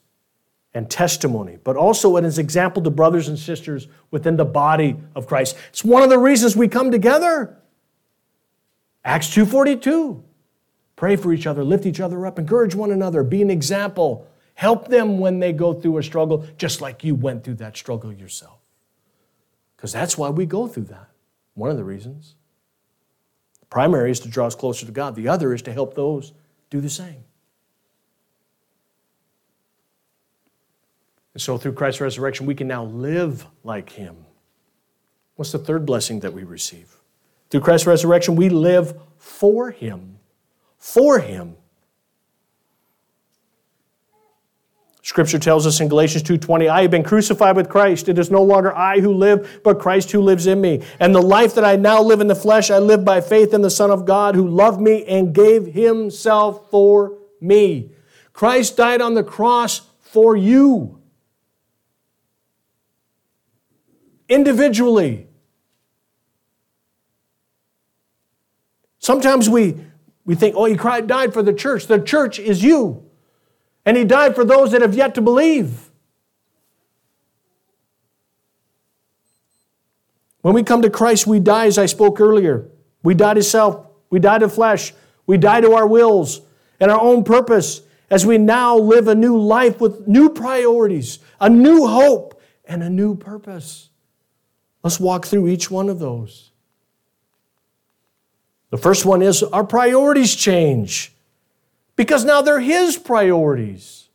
and 0.72 0.88
testimony, 0.88 1.58
but 1.64 1.74
also 1.76 2.14
as 2.14 2.38
an 2.38 2.44
example 2.44 2.80
to 2.80 2.90
brothers 2.90 3.26
and 3.26 3.36
sisters 3.36 3.88
within 4.12 4.36
the 4.36 4.44
body 4.44 4.94
of 5.16 5.26
Christ. 5.26 5.56
It's 5.70 5.84
one 5.84 6.04
of 6.04 6.08
the 6.08 6.18
reasons 6.18 6.56
we 6.56 6.68
come 6.68 6.92
together. 6.92 7.58
Acts 9.04 9.34
2:42. 9.34 10.22
Pray 10.94 11.16
for 11.16 11.32
each 11.32 11.44
other, 11.44 11.64
lift 11.64 11.86
each 11.86 11.98
other 11.98 12.24
up, 12.24 12.38
encourage 12.38 12.76
one 12.76 12.92
another, 12.92 13.24
be 13.24 13.42
an 13.42 13.50
example. 13.50 14.28
Help 14.54 14.86
them 14.86 15.18
when 15.18 15.40
they 15.40 15.52
go 15.52 15.74
through 15.74 15.98
a 15.98 16.04
struggle, 16.04 16.46
just 16.56 16.80
like 16.80 17.02
you 17.02 17.16
went 17.16 17.42
through 17.42 17.54
that 17.54 17.76
struggle 17.76 18.12
yourself. 18.12 18.60
Because 19.76 19.92
that's 19.92 20.16
why 20.16 20.30
we 20.30 20.46
go 20.46 20.68
through 20.68 20.84
that. 20.84 21.10
One 21.54 21.70
of 21.70 21.76
the 21.76 21.84
reasons. 21.84 22.36
The 23.58 23.66
primary 23.66 24.12
is 24.12 24.20
to 24.20 24.28
draw 24.28 24.46
us 24.46 24.54
closer 24.54 24.86
to 24.86 24.92
God, 24.92 25.16
the 25.16 25.26
other 25.26 25.52
is 25.52 25.62
to 25.62 25.72
help 25.72 25.94
those 25.94 26.32
do 26.70 26.80
the 26.80 26.88
same. 26.88 27.25
And 31.36 31.40
so 31.42 31.58
through 31.58 31.74
Christ's 31.74 32.00
resurrection, 32.00 32.46
we 32.46 32.54
can 32.54 32.66
now 32.66 32.84
live 32.84 33.46
like 33.62 33.90
him. 33.90 34.16
What's 35.34 35.52
the 35.52 35.58
third 35.58 35.84
blessing 35.84 36.20
that 36.20 36.32
we 36.32 36.44
receive? 36.44 36.96
Through 37.50 37.60
Christ's 37.60 37.86
resurrection, 37.86 38.36
we 38.36 38.48
live 38.48 38.98
for 39.18 39.70
him. 39.70 40.18
For 40.78 41.18
him. 41.18 41.56
Scripture 45.02 45.38
tells 45.38 45.66
us 45.66 45.78
in 45.78 45.88
Galatians 45.88 46.22
2:20, 46.22 46.70
I 46.70 46.80
have 46.80 46.90
been 46.90 47.02
crucified 47.02 47.54
with 47.54 47.68
Christ. 47.68 48.08
It 48.08 48.18
is 48.18 48.30
no 48.30 48.42
longer 48.42 48.74
I 48.74 49.00
who 49.00 49.12
live, 49.12 49.60
but 49.62 49.78
Christ 49.78 50.12
who 50.12 50.22
lives 50.22 50.46
in 50.46 50.62
me. 50.62 50.80
And 50.98 51.14
the 51.14 51.20
life 51.20 51.54
that 51.56 51.66
I 51.66 51.76
now 51.76 52.00
live 52.00 52.22
in 52.22 52.28
the 52.28 52.34
flesh, 52.34 52.70
I 52.70 52.78
live 52.78 53.04
by 53.04 53.20
faith 53.20 53.52
in 53.52 53.60
the 53.60 53.68
Son 53.68 53.90
of 53.90 54.06
God 54.06 54.36
who 54.36 54.48
loved 54.48 54.80
me 54.80 55.04
and 55.04 55.34
gave 55.34 55.66
himself 55.66 56.70
for 56.70 57.18
me. 57.42 57.90
Christ 58.32 58.78
died 58.78 59.02
on 59.02 59.12
the 59.12 59.22
cross 59.22 59.82
for 60.00 60.34
you. 60.34 60.96
Individually. 64.28 65.26
Sometimes 68.98 69.48
we, 69.48 69.76
we 70.24 70.34
think, 70.34 70.56
oh, 70.56 70.64
he 70.64 70.76
cried, 70.76 71.06
died 71.06 71.32
for 71.32 71.42
the 71.42 71.52
church. 71.52 71.86
The 71.86 72.00
church 72.00 72.38
is 72.38 72.62
you. 72.62 73.08
And 73.84 73.96
he 73.96 74.04
died 74.04 74.34
for 74.34 74.44
those 74.44 74.72
that 74.72 74.82
have 74.82 74.94
yet 74.94 75.14
to 75.14 75.20
believe. 75.20 75.90
When 80.42 80.54
we 80.54 80.62
come 80.62 80.82
to 80.82 80.90
Christ, 80.90 81.26
we 81.26 81.40
die, 81.40 81.66
as 81.66 81.78
I 81.78 81.86
spoke 81.86 82.20
earlier. 82.20 82.68
We 83.02 83.14
die 83.14 83.34
to 83.34 83.42
self, 83.42 83.86
we 84.10 84.18
die 84.18 84.38
to 84.38 84.48
flesh, 84.48 84.92
we 85.26 85.38
die 85.38 85.60
to 85.60 85.72
our 85.74 85.86
wills, 85.86 86.40
and 86.80 86.90
our 86.90 87.00
own 87.00 87.24
purpose 87.24 87.82
as 88.10 88.24
we 88.24 88.38
now 88.38 88.76
live 88.76 89.08
a 89.08 89.14
new 89.14 89.38
life 89.38 89.80
with 89.80 90.06
new 90.06 90.30
priorities, 90.30 91.18
a 91.40 91.48
new 91.48 91.86
hope, 91.86 92.40
and 92.64 92.82
a 92.82 92.90
new 92.90 93.16
purpose. 93.16 93.90
Let's 94.86 95.00
walk 95.00 95.26
through 95.26 95.48
each 95.48 95.68
one 95.68 95.88
of 95.88 95.98
those. 95.98 96.52
The 98.70 98.76
first 98.76 99.04
one 99.04 99.20
is 99.20 99.42
our 99.42 99.64
priorities 99.64 100.32
change 100.32 101.12
because 101.96 102.24
now 102.24 102.40
they're 102.40 102.60
His 102.60 102.96
priorities. 102.96 104.08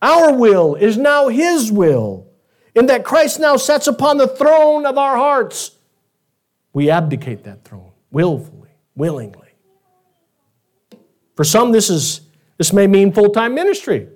Our 0.00 0.32
will 0.32 0.76
is 0.76 0.96
now 0.96 1.26
His 1.26 1.72
will, 1.72 2.28
in 2.72 2.86
that 2.86 3.04
Christ 3.04 3.40
now 3.40 3.56
sits 3.56 3.88
upon 3.88 4.18
the 4.18 4.28
throne 4.28 4.86
of 4.86 4.96
our 4.96 5.16
hearts. 5.16 5.72
We 6.72 6.90
abdicate 6.90 7.42
that 7.42 7.64
throne 7.64 7.90
willfully, 8.12 8.70
willingly. 8.94 9.48
For 11.34 11.42
some, 11.42 11.72
this, 11.72 11.90
is, 11.90 12.20
this 12.58 12.72
may 12.72 12.86
mean 12.86 13.12
full 13.12 13.30
time 13.30 13.56
ministry. 13.56 14.06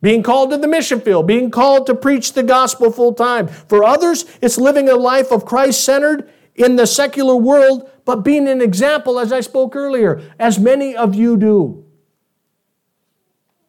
Being 0.00 0.22
called 0.22 0.50
to 0.50 0.58
the 0.58 0.68
mission 0.68 1.00
field, 1.00 1.26
being 1.26 1.50
called 1.50 1.86
to 1.86 1.94
preach 1.94 2.32
the 2.32 2.44
gospel 2.44 2.92
full 2.92 3.14
time. 3.14 3.48
For 3.48 3.82
others, 3.82 4.24
it's 4.40 4.56
living 4.56 4.88
a 4.88 4.94
life 4.94 5.32
of 5.32 5.44
Christ 5.44 5.82
centered 5.84 6.30
in 6.54 6.76
the 6.76 6.86
secular 6.86 7.36
world, 7.36 7.90
but 8.04 8.22
being 8.22 8.48
an 8.48 8.60
example, 8.60 9.18
as 9.18 9.32
I 9.32 9.40
spoke 9.40 9.74
earlier, 9.74 10.20
as 10.38 10.58
many 10.58 10.94
of 10.94 11.14
you 11.14 11.36
do. 11.36 11.84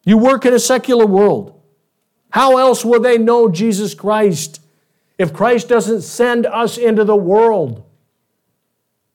You 0.04 0.18
work 0.18 0.46
in 0.46 0.54
a 0.54 0.58
secular 0.58 1.06
world. 1.06 1.60
How 2.30 2.58
else 2.58 2.84
will 2.84 3.00
they 3.00 3.18
know 3.18 3.48
Jesus 3.48 3.94
Christ 3.94 4.60
if 5.18 5.32
Christ 5.32 5.68
doesn't 5.68 6.02
send 6.02 6.46
us 6.46 6.78
into 6.78 7.04
the 7.04 7.16
world 7.16 7.84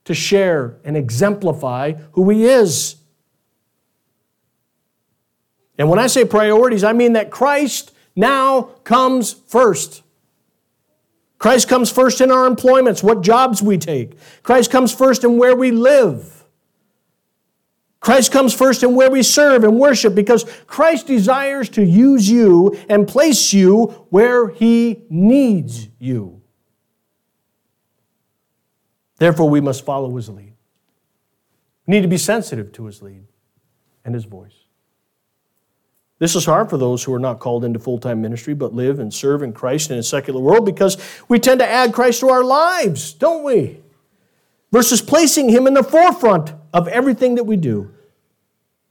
to 0.03 0.13
share 0.13 0.77
and 0.83 0.95
exemplify 0.95 1.93
who 2.11 2.29
He 2.29 2.45
is? 2.45 2.97
And 5.77 5.89
when 5.89 5.99
I 5.99 6.07
say 6.07 6.25
priorities, 6.25 6.83
I 6.83 6.93
mean 6.93 7.13
that 7.13 7.31
Christ 7.31 7.93
now 8.15 8.63
comes 8.83 9.33
first. 9.33 10.03
Christ 11.37 11.67
comes 11.67 11.91
first 11.91 12.21
in 12.21 12.31
our 12.31 12.47
employments, 12.47 13.03
what 13.03 13.21
jobs 13.21 13.61
we 13.61 13.77
take. 13.77 14.17
Christ 14.41 14.71
comes 14.71 14.93
first 14.93 15.23
in 15.23 15.37
where 15.37 15.55
we 15.55 15.71
live. 15.71 16.45
Christ 17.99 18.31
comes 18.31 18.53
first 18.53 18.83
in 18.83 18.93
where 18.93 19.09
we 19.09 19.23
serve 19.23 19.63
and 19.63 19.79
worship 19.79 20.13
because 20.13 20.43
Christ 20.67 21.07
desires 21.07 21.69
to 21.69 21.83
use 21.83 22.29
you 22.29 22.79
and 22.87 23.07
place 23.07 23.51
you 23.51 23.85
where 24.09 24.49
He 24.49 25.05
needs 25.09 25.89
you. 25.97 26.41
Therefore, 29.17 29.49
we 29.49 29.59
must 29.59 29.83
follow 29.83 30.15
His 30.15 30.29
lead. 30.29 30.53
We 31.87 31.93
need 31.93 32.01
to 32.01 32.07
be 32.07 32.17
sensitive 32.17 32.71
to 32.73 32.85
His 32.85 33.01
lead 33.01 33.25
and 34.03 34.13
His 34.13 34.25
voice. 34.25 34.64
This 36.17 36.35
is 36.35 36.45
hard 36.45 36.69
for 36.69 36.77
those 36.77 37.03
who 37.03 37.13
are 37.13 37.19
not 37.19 37.39
called 37.39 37.65
into 37.65 37.79
full 37.79 37.97
time 37.97 38.21
ministry 38.21 38.53
but 38.53 38.73
live 38.73 38.99
and 38.99 39.13
serve 39.13 39.43
in 39.43 39.51
Christ 39.51 39.91
in 39.91 39.97
a 39.97 40.03
secular 40.03 40.39
world 40.39 40.65
because 40.65 40.97
we 41.27 41.39
tend 41.39 41.59
to 41.59 41.69
add 41.69 41.93
Christ 41.93 42.21
to 42.21 42.29
our 42.29 42.43
lives, 42.43 43.13
don't 43.13 43.43
we? 43.43 43.81
Versus 44.71 45.01
placing 45.01 45.49
Him 45.49 45.67
in 45.67 45.73
the 45.73 45.83
forefront 45.83 46.53
of 46.73 46.87
everything 46.87 47.35
that 47.35 47.43
we 47.43 47.57
do. 47.57 47.91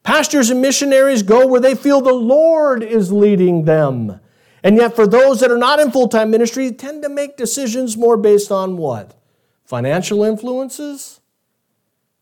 Pastors 0.03 0.51
and 0.51 0.61
missionaries 0.61 1.23
go 1.23 1.47
where 1.47 1.61
they 1.61 1.75
feel 1.75 2.03
the 2.03 2.13
Lord 2.13 2.83
is 2.83 3.11
leading 3.11 3.65
them. 3.65 4.21
And 4.63 4.77
yet, 4.77 4.95
for 4.95 5.07
those 5.07 5.41
that 5.41 5.51
are 5.51 5.59
not 5.59 5.81
in 5.81 5.91
full 5.91 6.09
time 6.09 6.31
ministry, 6.31 6.71
tend 6.73 7.03
to 7.03 7.09
make 7.09 7.39
decisions 7.39 7.97
more 7.97 8.19
based 8.19 8.53
on 8.53 8.77
what? 8.77 9.15
Financial 9.65 10.23
influences? 10.23 11.21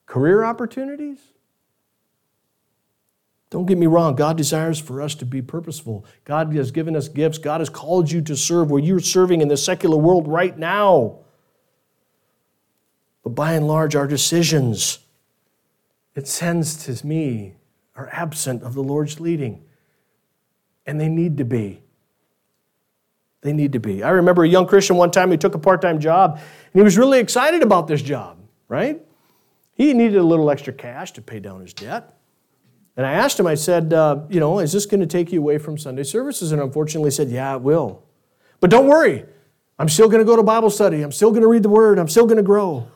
Career 0.06 0.44
opportunities? 0.44 1.31
Don't 3.52 3.66
get 3.66 3.76
me 3.76 3.86
wrong, 3.86 4.14
God 4.14 4.38
desires 4.38 4.80
for 4.80 5.02
us 5.02 5.14
to 5.16 5.26
be 5.26 5.42
purposeful. 5.42 6.06
God 6.24 6.54
has 6.54 6.70
given 6.70 6.96
us 6.96 7.08
gifts. 7.08 7.36
God 7.36 7.60
has 7.60 7.68
called 7.68 8.10
you 8.10 8.22
to 8.22 8.34
serve 8.34 8.70
where 8.70 8.82
you're 8.82 8.98
serving 8.98 9.42
in 9.42 9.48
the 9.48 9.58
secular 9.58 9.98
world 9.98 10.26
right 10.26 10.56
now. 10.56 11.18
But 13.22 13.34
by 13.34 13.52
and 13.52 13.68
large, 13.68 13.94
our 13.94 14.06
decisions, 14.06 15.00
it 16.14 16.26
sends 16.26 16.86
to 16.86 17.06
me, 17.06 17.56
are 17.94 18.08
absent 18.10 18.62
of 18.62 18.72
the 18.72 18.82
Lord's 18.82 19.20
leading. 19.20 19.62
And 20.86 20.98
they 20.98 21.10
need 21.10 21.36
to 21.36 21.44
be. 21.44 21.82
They 23.42 23.52
need 23.52 23.74
to 23.74 23.80
be. 23.80 24.02
I 24.02 24.12
remember 24.12 24.44
a 24.44 24.48
young 24.48 24.66
Christian 24.66 24.96
one 24.96 25.10
time 25.10 25.28
who 25.28 25.36
took 25.36 25.54
a 25.54 25.58
part 25.58 25.82
time 25.82 26.00
job, 26.00 26.36
and 26.36 26.72
he 26.72 26.80
was 26.80 26.96
really 26.96 27.20
excited 27.20 27.62
about 27.62 27.86
this 27.86 28.00
job, 28.00 28.38
right? 28.68 29.02
He 29.74 29.92
needed 29.92 30.16
a 30.16 30.24
little 30.24 30.50
extra 30.50 30.72
cash 30.72 31.12
to 31.12 31.20
pay 31.20 31.38
down 31.38 31.60
his 31.60 31.74
debt. 31.74 32.16
And 32.96 33.06
I 33.06 33.12
asked 33.12 33.40
him, 33.40 33.46
I 33.46 33.54
said, 33.54 33.92
uh, 33.92 34.20
you 34.28 34.38
know, 34.38 34.58
is 34.58 34.72
this 34.72 34.84
going 34.84 35.00
to 35.00 35.06
take 35.06 35.32
you 35.32 35.40
away 35.40 35.58
from 35.58 35.78
Sunday 35.78 36.02
services? 36.02 36.52
And 36.52 36.60
unfortunately, 36.60 37.08
he 37.08 37.14
said, 37.14 37.30
yeah, 37.30 37.54
it 37.54 37.62
will. 37.62 38.04
But 38.60 38.70
don't 38.70 38.86
worry, 38.86 39.24
I'm 39.78 39.88
still 39.88 40.08
going 40.08 40.18
to 40.18 40.24
go 40.24 40.36
to 40.36 40.42
Bible 40.42 40.70
study. 40.70 41.02
I'm 41.02 41.12
still 41.12 41.30
going 41.30 41.42
to 41.42 41.48
read 41.48 41.62
the 41.62 41.70
Word. 41.70 41.98
I'm 41.98 42.08
still 42.08 42.26
going 42.26 42.36
to 42.36 42.42
grow. 42.42 42.88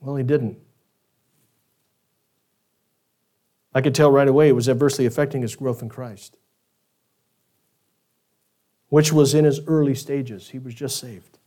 Well, 0.00 0.16
he 0.16 0.24
didn't. 0.24 0.58
I 3.74 3.80
could 3.80 3.94
tell 3.94 4.10
right 4.10 4.28
away 4.28 4.48
it 4.48 4.52
was 4.52 4.68
adversely 4.68 5.06
affecting 5.06 5.42
his 5.42 5.54
growth 5.56 5.82
in 5.82 5.88
Christ, 5.88 6.36
which 8.88 9.12
was 9.12 9.34
in 9.34 9.44
his 9.44 9.60
early 9.66 9.94
stages. 9.94 10.50
He 10.50 10.58
was 10.58 10.74
just 10.74 10.98
saved, 10.98 11.38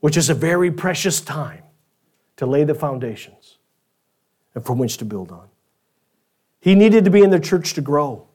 which 0.00 0.16
is 0.16 0.28
a 0.28 0.34
very 0.34 0.70
precious 0.70 1.20
time 1.20 1.62
to 2.36 2.46
lay 2.46 2.64
the 2.64 2.74
foundations 2.74 3.55
and 4.56 4.64
from 4.64 4.78
which 4.78 4.96
to 4.96 5.04
build 5.04 5.30
on. 5.30 5.48
He 6.58 6.74
needed 6.74 7.04
to 7.04 7.10
be 7.10 7.22
in 7.22 7.30
the 7.30 7.38
church 7.38 7.74
to 7.74 7.80
grow. 7.80 8.26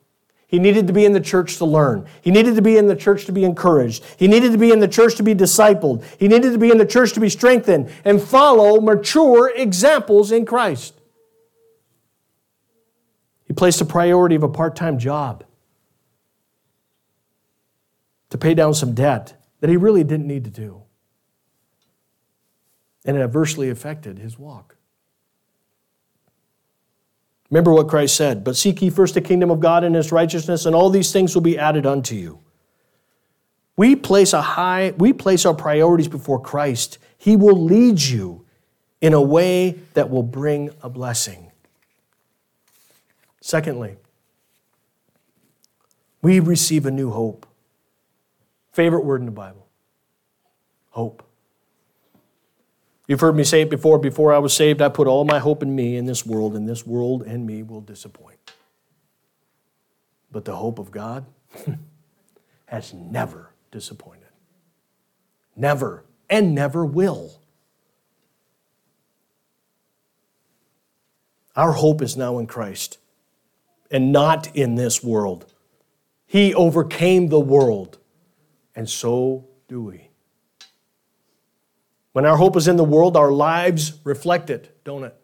He 0.47 0.59
needed 0.59 0.87
to 0.87 0.93
be 0.93 1.03
in 1.03 1.13
the 1.13 1.19
church 1.19 1.57
to 1.57 1.65
learn. 1.65 2.05
He 2.21 2.29
needed 2.29 2.55
to 2.55 2.61
be 2.61 2.77
in 2.77 2.87
the 2.87 2.95
church 2.95 3.25
to 3.25 3.31
be 3.31 3.43
encouraged. 3.43 4.03
He 4.17 4.27
needed 4.27 4.51
to 4.51 4.57
be 4.57 4.71
in 4.71 4.79
the 4.79 4.87
church 4.87 5.15
to 5.15 5.23
be 5.23 5.33
discipled. 5.33 6.03
He 6.19 6.27
needed 6.27 6.53
to 6.53 6.59
be 6.59 6.69
in 6.69 6.77
the 6.77 6.85
church 6.85 7.13
to 7.13 7.19
be 7.19 7.29
strengthened 7.29 7.91
and 8.05 8.21
follow 8.21 8.79
mature 8.79 9.51
examples 9.55 10.31
in 10.31 10.45
Christ. 10.45 10.93
He 13.45 13.53
placed 13.53 13.79
the 13.79 13.85
priority 13.85 14.35
of 14.35 14.43
a 14.43 14.49
part 14.49 14.75
time 14.75 14.99
job 14.99 15.43
to 18.29 18.37
pay 18.37 18.53
down 18.53 18.73
some 18.73 18.93
debt 18.93 19.41
that 19.59 19.69
he 19.69 19.75
really 19.77 20.03
didn't 20.03 20.27
need 20.27 20.43
to 20.43 20.51
do. 20.51 20.83
And 23.03 23.17
it 23.17 23.21
adversely 23.21 23.69
affected 23.69 24.19
his 24.19 24.37
walk. 24.37 24.77
Remember 27.51 27.73
what 27.73 27.89
Christ 27.89 28.15
said, 28.15 28.45
but 28.45 28.55
seek 28.55 28.81
ye 28.81 28.89
first 28.89 29.13
the 29.13 29.21
kingdom 29.21 29.51
of 29.51 29.59
God 29.59 29.83
and 29.83 29.93
his 29.93 30.11
righteousness, 30.11 30.65
and 30.65 30.73
all 30.73 30.89
these 30.89 31.11
things 31.11 31.35
will 31.35 31.41
be 31.41 31.59
added 31.59 31.85
unto 31.85 32.15
you. 32.15 32.39
We 33.75 33.95
place 33.95 34.31
a 34.31 34.41
high, 34.41 34.93
we 34.97 35.11
place 35.11 35.45
our 35.45 35.53
priorities 35.53 36.07
before 36.07 36.41
Christ. 36.41 36.97
He 37.17 37.35
will 37.35 37.61
lead 37.61 38.01
you 38.01 38.45
in 39.01 39.13
a 39.13 39.21
way 39.21 39.79
that 39.93 40.09
will 40.09 40.23
bring 40.23 40.69
a 40.81 40.89
blessing. 40.89 41.51
Secondly, 43.41 43.97
we 46.21 46.39
receive 46.39 46.85
a 46.85 46.91
new 46.91 47.11
hope. 47.11 47.45
Favorite 48.71 49.03
word 49.03 49.21
in 49.21 49.25
the 49.25 49.31
Bible 49.31 49.67
hope. 50.91 51.23
You've 53.11 53.19
heard 53.19 53.35
me 53.35 53.43
say 53.43 53.63
it 53.63 53.69
before. 53.69 53.99
Before 53.99 54.33
I 54.33 54.37
was 54.37 54.53
saved, 54.53 54.81
I 54.81 54.87
put 54.87 55.05
all 55.05 55.25
my 55.25 55.37
hope 55.37 55.61
in 55.61 55.75
me 55.75 55.97
in 55.97 56.05
this 56.05 56.25
world, 56.25 56.55
and 56.55 56.65
this 56.65 56.87
world 56.87 57.23
and 57.23 57.45
me 57.45 57.61
will 57.61 57.81
disappoint. 57.81 58.53
But 60.31 60.45
the 60.45 60.55
hope 60.55 60.79
of 60.79 60.91
God 60.91 61.25
has 62.67 62.93
never 62.93 63.49
disappointed. 63.69 64.29
Never, 65.57 66.05
and 66.29 66.55
never 66.55 66.85
will. 66.85 67.41
Our 71.53 71.73
hope 71.73 72.01
is 72.01 72.15
now 72.15 72.39
in 72.39 72.47
Christ 72.47 72.97
and 73.91 74.13
not 74.13 74.55
in 74.55 74.75
this 74.75 75.03
world. 75.03 75.51
He 76.25 76.53
overcame 76.53 77.27
the 77.27 77.41
world, 77.41 77.97
and 78.73 78.89
so 78.89 79.49
do 79.67 79.81
we. 79.81 80.10
When 82.13 82.25
our 82.25 82.37
hope 82.37 82.57
is 82.57 82.67
in 82.67 82.75
the 82.75 82.83
world, 82.83 83.15
our 83.15 83.31
lives 83.31 83.93
reflect 84.03 84.49
it, 84.49 84.83
don't 84.83 85.03
it? 85.03 85.15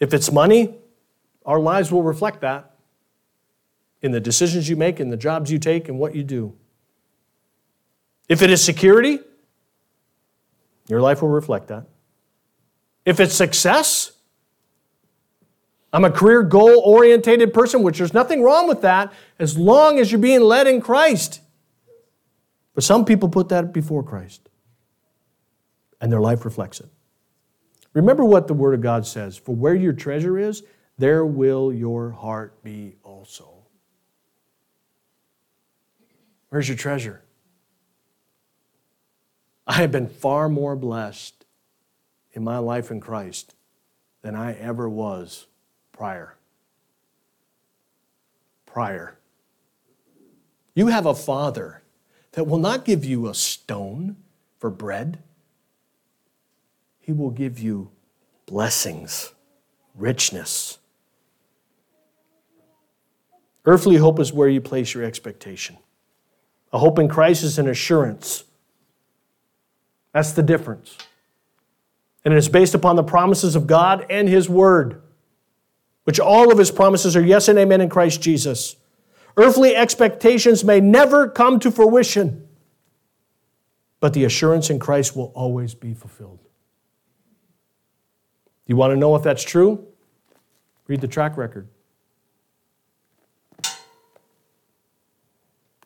If 0.00 0.12
it's 0.12 0.32
money, 0.32 0.74
our 1.46 1.60
lives 1.60 1.92
will 1.92 2.02
reflect 2.02 2.40
that 2.40 2.74
in 4.02 4.10
the 4.12 4.20
decisions 4.20 4.68
you 4.68 4.76
make, 4.76 4.98
in 5.00 5.10
the 5.10 5.16
jobs 5.16 5.50
you 5.50 5.58
take, 5.58 5.88
and 5.88 5.98
what 5.98 6.14
you 6.14 6.24
do. 6.24 6.54
If 8.28 8.42
it 8.42 8.50
is 8.50 8.62
security, 8.62 9.20
your 10.88 11.00
life 11.00 11.22
will 11.22 11.28
reflect 11.28 11.68
that. 11.68 11.86
If 13.04 13.20
it's 13.20 13.34
success, 13.34 14.12
I'm 15.92 16.04
a 16.04 16.10
career 16.10 16.42
goal 16.42 16.82
oriented 16.84 17.54
person, 17.54 17.82
which 17.82 17.98
there's 17.98 18.12
nothing 18.12 18.42
wrong 18.42 18.66
with 18.66 18.82
that 18.82 19.12
as 19.38 19.56
long 19.56 20.00
as 20.00 20.10
you're 20.10 20.20
being 20.20 20.40
led 20.40 20.66
in 20.66 20.80
Christ. 20.80 21.40
But 22.74 22.82
some 22.82 23.04
people 23.04 23.28
put 23.28 23.50
that 23.50 23.72
before 23.72 24.02
Christ 24.02 24.48
and 26.04 26.12
their 26.12 26.20
life 26.20 26.44
reflects 26.44 26.80
it. 26.80 26.90
Remember 27.94 28.26
what 28.26 28.46
the 28.46 28.52
Word 28.52 28.74
of 28.74 28.82
God 28.82 29.06
says 29.06 29.38
For 29.38 29.54
where 29.54 29.74
your 29.74 29.94
treasure 29.94 30.38
is, 30.38 30.62
there 30.98 31.24
will 31.24 31.72
your 31.72 32.10
heart 32.10 32.62
be 32.62 32.96
also. 33.02 33.48
Where's 36.50 36.68
your 36.68 36.76
treasure? 36.76 37.22
I 39.66 39.72
have 39.76 39.90
been 39.90 40.06
far 40.06 40.50
more 40.50 40.76
blessed 40.76 41.46
in 42.34 42.44
my 42.44 42.58
life 42.58 42.90
in 42.90 43.00
Christ 43.00 43.54
than 44.20 44.34
I 44.34 44.52
ever 44.52 44.86
was 44.90 45.46
prior. 45.90 46.36
Prior. 48.66 49.16
You 50.74 50.88
have 50.88 51.06
a 51.06 51.14
father 51.14 51.82
that 52.32 52.46
will 52.46 52.58
not 52.58 52.84
give 52.84 53.06
you 53.06 53.26
a 53.26 53.34
stone 53.34 54.16
for 54.58 54.68
bread, 54.68 55.22
he 57.04 57.12
will 57.12 57.30
give 57.30 57.58
you 57.58 57.90
blessings, 58.46 59.34
richness. 59.94 60.78
Earthly 63.66 63.96
hope 63.96 64.18
is 64.18 64.32
where 64.32 64.48
you 64.48 64.62
place 64.62 64.94
your 64.94 65.04
expectation. 65.04 65.76
A 66.72 66.78
hope 66.78 66.98
in 66.98 67.08
Christ 67.08 67.42
is 67.42 67.58
an 67.58 67.68
assurance. 67.68 68.44
That's 70.12 70.32
the 70.32 70.42
difference. 70.42 70.96
And 72.24 72.32
it 72.32 72.38
is 72.38 72.48
based 72.48 72.74
upon 72.74 72.96
the 72.96 73.04
promises 73.04 73.54
of 73.54 73.66
God 73.66 74.06
and 74.08 74.26
His 74.26 74.48
Word, 74.48 75.02
which 76.04 76.18
all 76.18 76.50
of 76.50 76.56
His 76.56 76.70
promises 76.70 77.14
are 77.16 77.24
yes 77.24 77.48
and 77.48 77.58
amen 77.58 77.82
in 77.82 77.90
Christ 77.90 78.22
Jesus. 78.22 78.76
Earthly 79.36 79.76
expectations 79.76 80.64
may 80.64 80.80
never 80.80 81.28
come 81.28 81.60
to 81.60 81.70
fruition, 81.70 82.48
but 84.00 84.14
the 84.14 84.24
assurance 84.24 84.70
in 84.70 84.78
Christ 84.78 85.14
will 85.14 85.32
always 85.34 85.74
be 85.74 85.92
fulfilled. 85.92 86.38
You 88.66 88.76
want 88.76 88.92
to 88.92 88.96
know 88.96 89.14
if 89.14 89.22
that's 89.22 89.42
true? 89.42 89.86
Read 90.86 91.00
the 91.00 91.08
track 91.08 91.36
record. 91.36 91.68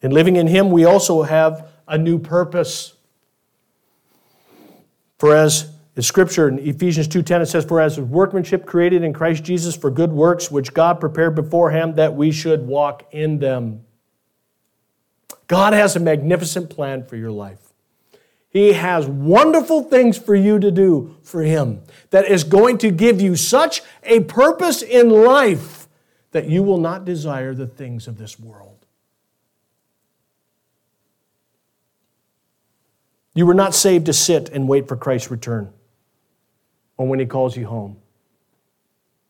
In 0.00 0.12
living 0.12 0.36
in 0.36 0.46
Him, 0.46 0.70
we 0.70 0.84
also 0.84 1.22
have 1.22 1.68
a 1.86 1.98
new 1.98 2.18
purpose. 2.18 2.94
For 5.18 5.34
as 5.34 5.72
the 5.94 6.02
scripture 6.02 6.46
in 6.46 6.60
Ephesians 6.60 7.08
2:10 7.08 7.42
it 7.42 7.46
says 7.46 7.64
for 7.64 7.80
as 7.80 7.98
workmanship 7.98 8.66
created 8.66 9.02
in 9.02 9.12
Christ 9.12 9.42
Jesus 9.42 9.74
for 9.74 9.90
good 9.90 10.12
works 10.12 10.48
which 10.48 10.72
God 10.72 11.00
prepared 11.00 11.34
beforehand 11.34 11.96
that 11.96 12.14
we 12.14 12.30
should 12.30 12.68
walk 12.68 13.02
in 13.10 13.40
them. 13.40 13.84
God 15.48 15.72
has 15.72 15.96
a 15.96 16.00
magnificent 16.00 16.70
plan 16.70 17.02
for 17.02 17.16
your 17.16 17.32
life. 17.32 17.67
He 18.50 18.72
has 18.72 19.06
wonderful 19.06 19.82
things 19.82 20.16
for 20.16 20.34
you 20.34 20.58
to 20.58 20.70
do 20.70 21.16
for 21.22 21.42
him 21.42 21.82
that 22.10 22.26
is 22.26 22.44
going 22.44 22.78
to 22.78 22.90
give 22.90 23.20
you 23.20 23.36
such 23.36 23.82
a 24.02 24.20
purpose 24.20 24.82
in 24.82 25.10
life 25.10 25.86
that 26.32 26.48
you 26.48 26.62
will 26.62 26.78
not 26.78 27.04
desire 27.04 27.54
the 27.54 27.66
things 27.66 28.08
of 28.08 28.16
this 28.18 28.38
world. 28.38 28.86
You 33.34 33.46
were 33.46 33.54
not 33.54 33.74
saved 33.74 34.06
to 34.06 34.12
sit 34.12 34.48
and 34.48 34.66
wait 34.66 34.88
for 34.88 34.96
Christ's 34.96 35.30
return 35.30 35.72
or 36.96 37.06
when 37.06 37.20
He 37.20 37.26
calls 37.26 37.56
you 37.56 37.66
home. 37.66 37.98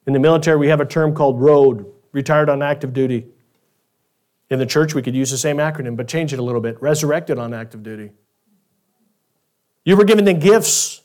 In 0.06 0.12
the 0.12 0.18
military, 0.18 0.56
we 0.56 0.68
have 0.68 0.80
a 0.80 0.86
term 0.86 1.14
called 1.14 1.40
ROAD, 1.40 1.84
retired 2.12 2.48
on 2.48 2.62
active 2.62 2.94
duty. 2.94 3.26
In 4.48 4.58
the 4.58 4.64
church, 4.64 4.94
we 4.94 5.02
could 5.02 5.14
use 5.14 5.30
the 5.30 5.36
same 5.36 5.58
acronym, 5.58 5.96
but 5.96 6.08
change 6.08 6.32
it 6.32 6.38
a 6.38 6.42
little 6.42 6.62
bit 6.62 6.80
resurrected 6.80 7.38
on 7.38 7.52
active 7.52 7.82
duty. 7.82 8.12
You 9.88 9.96
were 9.96 10.04
given 10.04 10.26
the 10.26 10.34
gifts 10.34 11.00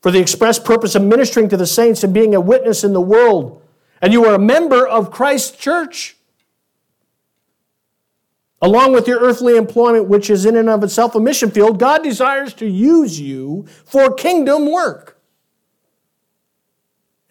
for 0.00 0.10
the 0.10 0.18
express 0.18 0.58
purpose 0.58 0.94
of 0.94 1.02
ministering 1.02 1.50
to 1.50 1.56
the 1.58 1.66
saints 1.66 2.02
and 2.02 2.14
being 2.14 2.34
a 2.34 2.40
witness 2.40 2.82
in 2.82 2.94
the 2.94 3.00
world. 3.02 3.62
And 4.00 4.10
you 4.10 4.24
are 4.24 4.34
a 4.34 4.38
member 4.38 4.88
of 4.88 5.10
Christ's 5.10 5.54
church. 5.54 6.16
Along 8.62 8.94
with 8.94 9.06
your 9.06 9.20
earthly 9.20 9.58
employment, 9.58 10.08
which 10.08 10.30
is 10.30 10.46
in 10.46 10.56
and 10.56 10.70
of 10.70 10.82
itself 10.82 11.14
a 11.14 11.20
mission 11.20 11.50
field, 11.50 11.78
God 11.78 12.02
desires 12.02 12.54
to 12.54 12.66
use 12.66 13.20
you 13.20 13.66
for 13.84 14.14
kingdom 14.14 14.72
work. 14.72 15.20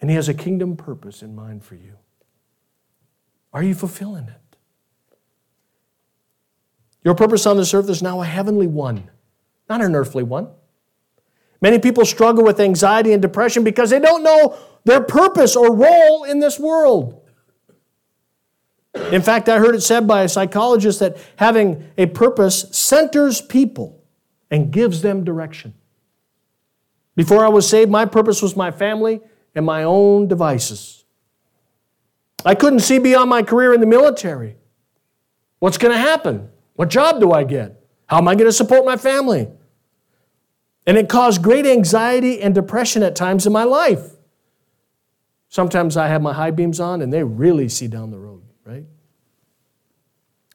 And 0.00 0.08
He 0.08 0.14
has 0.14 0.28
a 0.28 0.34
kingdom 0.34 0.76
purpose 0.76 1.20
in 1.20 1.34
mind 1.34 1.64
for 1.64 1.74
you. 1.74 1.94
Are 3.52 3.64
you 3.64 3.74
fulfilling 3.74 4.28
it? 4.28 4.56
Your 7.02 7.16
purpose 7.16 7.44
on 7.44 7.56
this 7.56 7.74
earth 7.74 7.90
is 7.90 8.04
now 8.04 8.22
a 8.22 8.24
heavenly 8.24 8.68
one, 8.68 9.10
not 9.68 9.82
an 9.82 9.94
earthly 9.94 10.22
one. 10.22 10.48
Many 11.60 11.78
people 11.78 12.04
struggle 12.04 12.44
with 12.44 12.60
anxiety 12.60 13.12
and 13.12 13.20
depression 13.20 13.64
because 13.64 13.90
they 13.90 13.98
don't 13.98 14.22
know 14.22 14.56
their 14.84 15.00
purpose 15.00 15.56
or 15.56 15.74
role 15.74 16.24
in 16.24 16.38
this 16.38 16.58
world. 16.58 17.20
In 19.12 19.22
fact, 19.22 19.48
I 19.48 19.58
heard 19.58 19.74
it 19.74 19.82
said 19.82 20.06
by 20.06 20.22
a 20.22 20.28
psychologist 20.28 21.00
that 21.00 21.16
having 21.36 21.90
a 21.96 22.06
purpose 22.06 22.66
centers 22.70 23.40
people 23.40 24.02
and 24.50 24.70
gives 24.70 25.02
them 25.02 25.24
direction. 25.24 25.74
Before 27.14 27.44
I 27.44 27.48
was 27.48 27.68
saved, 27.68 27.90
my 27.90 28.04
purpose 28.04 28.40
was 28.40 28.56
my 28.56 28.70
family 28.70 29.20
and 29.54 29.66
my 29.66 29.82
own 29.82 30.28
devices. 30.28 31.04
I 32.44 32.54
couldn't 32.54 32.80
see 32.80 32.98
beyond 32.98 33.28
my 33.28 33.42
career 33.42 33.74
in 33.74 33.80
the 33.80 33.86
military. 33.86 34.56
What's 35.58 35.78
going 35.78 35.92
to 35.92 35.98
happen? 35.98 36.50
What 36.74 36.88
job 36.88 37.20
do 37.20 37.32
I 37.32 37.42
get? 37.42 37.84
How 38.06 38.18
am 38.18 38.28
I 38.28 38.36
going 38.36 38.46
to 38.46 38.52
support 38.52 38.84
my 38.84 38.96
family? 38.96 39.48
And 40.88 40.96
it 40.96 41.10
caused 41.10 41.42
great 41.42 41.66
anxiety 41.66 42.40
and 42.40 42.54
depression 42.54 43.02
at 43.02 43.14
times 43.14 43.46
in 43.46 43.52
my 43.52 43.64
life. 43.64 44.12
Sometimes 45.50 45.98
I 45.98 46.08
have 46.08 46.22
my 46.22 46.32
high 46.32 46.50
beams 46.50 46.80
on 46.80 47.02
and 47.02 47.12
they 47.12 47.22
really 47.22 47.68
see 47.68 47.88
down 47.88 48.10
the 48.10 48.18
road, 48.18 48.42
right? 48.64 48.86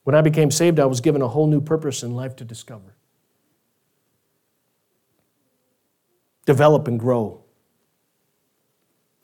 When 0.05 0.15
I 0.15 0.21
became 0.21 0.49
saved, 0.49 0.79
I 0.79 0.87
was 0.87 1.01
given 1.01 1.21
a 1.21 1.27
whole 1.27 1.45
new 1.45 1.61
purpose 1.61 2.01
in 2.01 2.15
life 2.15 2.35
to 2.37 2.45
discover, 2.45 2.95
develop, 6.47 6.87
and 6.87 6.99
grow. 6.99 7.43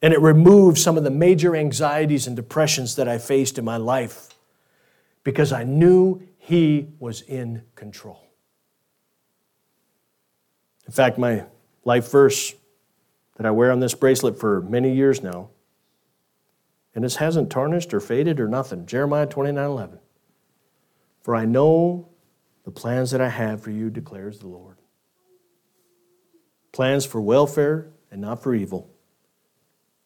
And 0.04 0.14
it 0.14 0.22
removed 0.22 0.78
some 0.78 0.96
of 0.96 1.04
the 1.04 1.10
major 1.10 1.56
anxieties 1.56 2.28
and 2.28 2.36
depressions 2.36 2.98
that 2.98 3.08
I 3.08 3.18
faced 3.18 3.58
in 3.58 3.66
my 3.66 3.78
life 3.78 4.30
because 5.24 5.52
I 5.52 5.64
knew 5.64 6.22
He 6.38 6.90
was 7.00 7.22
in 7.22 7.64
control. 7.74 8.29
In 10.90 10.94
fact, 10.94 11.20
my 11.20 11.46
life 11.86 12.10
verse 12.10 12.56
that 13.38 13.46
I 13.46 13.52
wear 13.52 13.72
on 13.72 13.80
this 13.80 13.94
bracelet 13.94 14.40
for 14.40 14.60
many 14.60 14.92
years 14.92 15.22
now, 15.22 15.52
and 16.96 17.04
this 17.04 17.18
hasn't 17.18 17.52
tarnished 17.52 17.94
or 17.94 18.00
faded 18.00 18.40
or 18.40 18.48
nothing 18.48 18.88
Jeremiah 18.88 19.28
29 19.28 19.64
11. 19.64 20.00
For 21.22 21.36
I 21.36 21.46
know 21.46 22.10
the 22.64 22.72
plans 22.72 23.12
that 23.12 23.22
I 23.22 23.30
have 23.30 23.62
for 23.62 23.70
you, 23.70 23.92
declares 23.92 24.40
the 24.40 24.48
Lord. 24.48 24.78
Plans 26.72 27.06
for 27.06 27.22
welfare 27.22 27.92
and 28.10 28.20
not 28.20 28.42
for 28.42 28.56
evil 28.56 28.90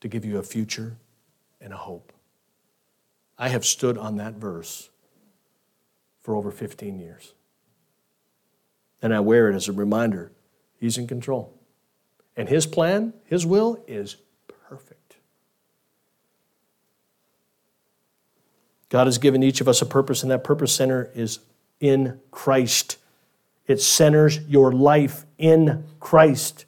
to 0.02 0.10
give 0.10 0.26
you 0.26 0.38
a 0.38 0.44
future 0.44 0.98
and 1.62 1.72
a 1.72 1.78
hope. 1.78 2.12
I 3.38 3.48
have 3.48 3.66
stood 3.66 3.98
on 3.98 4.18
that 4.18 4.34
verse 4.34 4.90
for 6.24 6.36
over 6.36 6.52
15 6.52 7.00
years. 7.00 7.34
And 9.02 9.14
I 9.14 9.22
wear 9.22 9.50
it 9.50 9.56
as 9.56 9.70
a 9.70 9.72
reminder 9.72 10.34
He's 10.84 10.98
in 10.98 11.08
control. 11.08 11.58
And 12.36 12.50
His 12.50 12.68
plan, 12.68 13.14
His 13.24 13.46
will 13.46 13.82
is 13.88 14.18
perfect. 14.68 15.16
God 18.90 19.08
has 19.08 19.18
given 19.18 19.42
each 19.44 19.62
of 19.62 19.70
us 19.70 19.82
a 19.82 19.86
purpose, 19.86 20.24
and 20.24 20.32
that 20.34 20.44
purpose 20.44 20.74
center 20.74 21.10
is 21.16 21.40
in 21.80 22.20
Christ. 22.32 22.98
It 23.66 23.80
centers 23.80 24.42
your 24.42 24.74
life 24.74 25.26
in 25.38 25.86
Christ. 26.02 26.66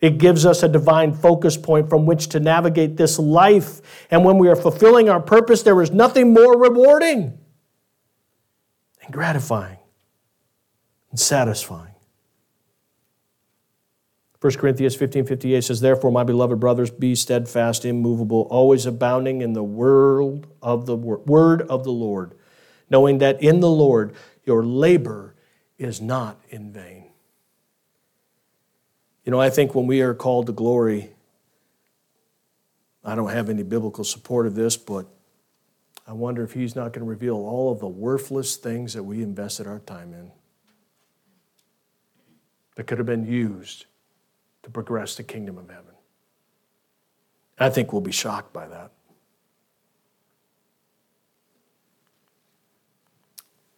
It 0.00 0.16
gives 0.16 0.46
us 0.46 0.62
a 0.62 0.68
divine 0.68 1.12
focus 1.12 1.58
point 1.58 1.90
from 1.90 2.06
which 2.06 2.28
to 2.28 2.40
navigate 2.40 2.96
this 2.96 3.18
life. 3.18 3.82
And 4.10 4.24
when 4.24 4.38
we 4.38 4.48
are 4.48 4.56
fulfilling 4.56 5.10
our 5.10 5.20
purpose, 5.20 5.62
there 5.62 5.82
is 5.82 5.90
nothing 5.90 6.32
more 6.32 6.58
rewarding 6.58 7.38
and 9.02 9.12
gratifying 9.12 9.76
and 11.10 11.20
satisfying. 11.20 11.91
1 14.42 14.54
Corinthians 14.54 14.96
15 14.96 15.24
58 15.24 15.60
says, 15.62 15.80
Therefore, 15.80 16.10
my 16.10 16.24
beloved 16.24 16.58
brothers, 16.58 16.90
be 16.90 17.14
steadfast, 17.14 17.84
immovable, 17.84 18.48
always 18.50 18.86
abounding 18.86 19.40
in 19.40 19.52
the 19.52 19.62
word 19.62 20.48
of 20.60 20.84
the 20.86 20.96
word 20.96 21.62
of 21.62 21.84
the 21.84 21.92
Lord, 21.92 22.34
knowing 22.90 23.18
that 23.18 23.40
in 23.40 23.60
the 23.60 23.70
Lord 23.70 24.16
your 24.44 24.64
labor 24.64 25.36
is 25.78 26.00
not 26.00 26.40
in 26.50 26.72
vain. 26.72 27.04
You 29.24 29.30
know, 29.30 29.40
I 29.40 29.48
think 29.48 29.76
when 29.76 29.86
we 29.86 30.00
are 30.00 30.12
called 30.12 30.46
to 30.46 30.52
glory, 30.52 31.12
I 33.04 33.14
don't 33.14 33.30
have 33.30 33.48
any 33.48 33.62
biblical 33.62 34.02
support 34.02 34.48
of 34.48 34.56
this, 34.56 34.76
but 34.76 35.06
I 36.04 36.14
wonder 36.14 36.42
if 36.42 36.52
He's 36.52 36.74
not 36.74 36.92
going 36.92 37.06
to 37.06 37.08
reveal 37.08 37.36
all 37.36 37.70
of 37.70 37.78
the 37.78 37.86
worthless 37.86 38.56
things 38.56 38.94
that 38.94 39.04
we 39.04 39.22
invested 39.22 39.68
our 39.68 39.78
time 39.78 40.12
in 40.12 40.32
that 42.74 42.88
could 42.88 42.98
have 42.98 43.06
been 43.06 43.24
used 43.24 43.86
to 44.62 44.70
progress 44.70 45.16
the 45.16 45.22
kingdom 45.22 45.58
of 45.58 45.68
heaven. 45.68 45.94
I 47.58 47.70
think 47.70 47.92
we'll 47.92 48.00
be 48.00 48.12
shocked 48.12 48.52
by 48.52 48.66
that. 48.68 48.90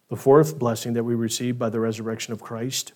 The 0.09 0.15
fourth 0.15 0.57
blessing 0.59 0.93
that 0.93 1.03
we 1.03 1.15
receive 1.15 1.57
by 1.57 1.69
the 1.69 1.79
resurrection 1.79 2.33
of 2.33 2.41
Christ 2.41 2.93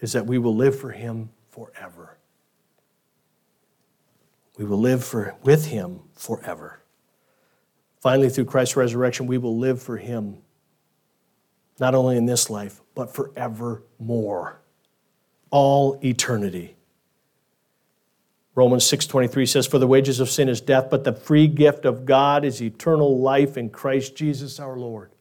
is 0.00 0.12
that 0.12 0.26
we 0.26 0.38
will 0.38 0.54
live 0.54 0.78
for 0.78 0.90
Him 0.90 1.30
forever. 1.50 2.18
We 4.58 4.64
will 4.64 4.80
live 4.80 5.04
for, 5.04 5.34
with 5.42 5.66
Him 5.66 6.00
forever. 6.14 6.80
Finally, 8.00 8.28
through 8.28 8.44
Christ's 8.44 8.76
resurrection, 8.76 9.26
we 9.26 9.38
will 9.38 9.58
live 9.58 9.82
for 9.82 9.96
Him, 9.96 10.38
not 11.80 11.94
only 11.94 12.16
in 12.16 12.26
this 12.26 12.48
life, 12.48 12.80
but 12.94 13.14
forevermore, 13.14 14.60
all 15.56 15.98
eternity. 16.04 16.76
Romans 18.54 18.84
6:23 18.84 19.46
says 19.46 19.66
for 19.66 19.78
the 19.78 19.86
wages 19.86 20.20
of 20.20 20.28
sin 20.28 20.50
is 20.50 20.60
death 20.60 20.88
but 20.90 21.04
the 21.04 21.14
free 21.14 21.46
gift 21.46 21.86
of 21.86 22.04
God 22.04 22.44
is 22.44 22.60
eternal 22.60 23.18
life 23.18 23.56
in 23.56 23.70
Christ 23.70 24.14
Jesus 24.14 24.60
our 24.60 24.76
Lord. 24.76 25.12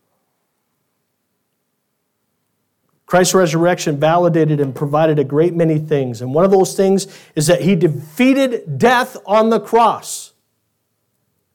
Christ's 3.06 3.34
resurrection 3.34 3.98
validated 3.98 4.60
and 4.60 4.76
provided 4.76 5.20
a 5.20 5.24
great 5.24 5.54
many 5.54 5.80
things 5.80 6.22
and 6.22 6.34
one 6.34 6.44
of 6.44 6.52
those 6.52 6.76
things 6.76 7.08
is 7.36 7.48
that 7.48 7.62
he 7.62 7.74
defeated 7.74 8.78
death 8.78 9.16
on 9.26 9.52
the 9.52 9.62
cross 9.62 10.34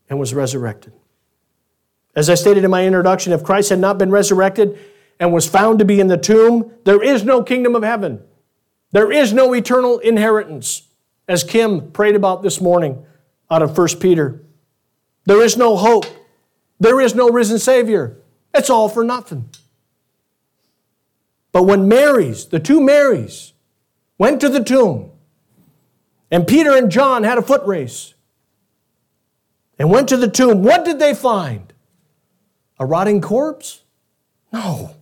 and 0.09 0.19
was 0.19 0.33
resurrected. 0.33 0.95
As 2.17 2.31
I 2.31 2.35
stated 2.35 2.65
in 2.65 2.71
my 2.71 2.87
introduction 2.87 3.35
if 3.35 3.45
Christ 3.45 3.69
had 3.69 3.79
not 3.79 3.99
been 3.99 4.11
resurrected 4.11 4.79
and 5.19 5.35
was 5.35 5.47
found 5.47 5.81
to 5.81 5.85
be 5.85 6.01
in 6.01 6.07
the 6.07 6.17
tomb 6.17 6.73
there 6.85 7.03
is 7.03 7.25
no 7.25 7.43
kingdom 7.43 7.75
of 7.75 7.83
heaven. 7.83 8.23
There 8.93 9.13
is 9.13 9.33
no 9.33 9.55
eternal 9.55 9.99
inheritance 9.99 10.89
as 11.29 11.45
Kim 11.45 11.93
prayed 11.93 12.17
about 12.17 12.43
this 12.43 12.61
morning 12.61 13.05
out 13.51 13.63
of 13.63 13.77
1 13.77 13.89
Peter. 14.01 14.43
There 15.27 15.43
is 15.43 15.57
no 15.57 15.77
hope. 15.77 16.07
There 16.81 17.01
is 17.01 17.15
no 17.15 17.29
risen 17.29 17.59
Savior. 17.59 18.19
It's 18.53 18.71
all 18.71 18.89
for 18.89 19.05
nothing. 19.05 19.49
But 21.53 21.65
when 21.65 21.89
Marys, 21.89 22.47
the 22.47 22.61
two 22.61 22.81
Marys, 22.81 23.53
went 24.19 24.41
to 24.41 24.49
the 24.49 24.63
tomb, 24.63 25.11
and 26.31 26.47
Peter 26.47 26.77
and 26.77 26.91
John 26.91 27.25
had 27.25 27.39
a 27.39 27.43
foot 27.43 27.65
race 27.67 28.15
and 29.79 29.91
went 29.91 30.09
to 30.09 30.17
the 30.17 30.29
tomb, 30.29 30.63
what 30.63 30.85
did 30.85 30.99
they 30.99 31.15
find? 31.15 31.73
A 32.79 32.87
rotting 32.87 33.21
corpse? 33.21 33.83
No. 34.53 34.95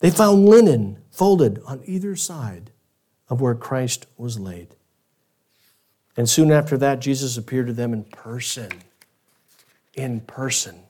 They 0.00 0.10
found 0.10 0.46
linen 0.46 0.98
folded 1.14 1.60
on 1.66 1.80
either 1.84 2.16
side 2.16 2.72
of 3.28 3.40
where 3.40 3.54
Christ 3.54 4.06
was 4.16 4.38
laid. 4.38 4.74
And 6.16 6.28
soon 6.28 6.52
after 6.52 6.76
that, 6.78 7.00
Jesus 7.00 7.36
appeared 7.36 7.68
to 7.68 7.72
them 7.72 7.92
in 7.92 8.04
person. 8.04 8.70
In 9.94 10.20
person. 10.20 10.80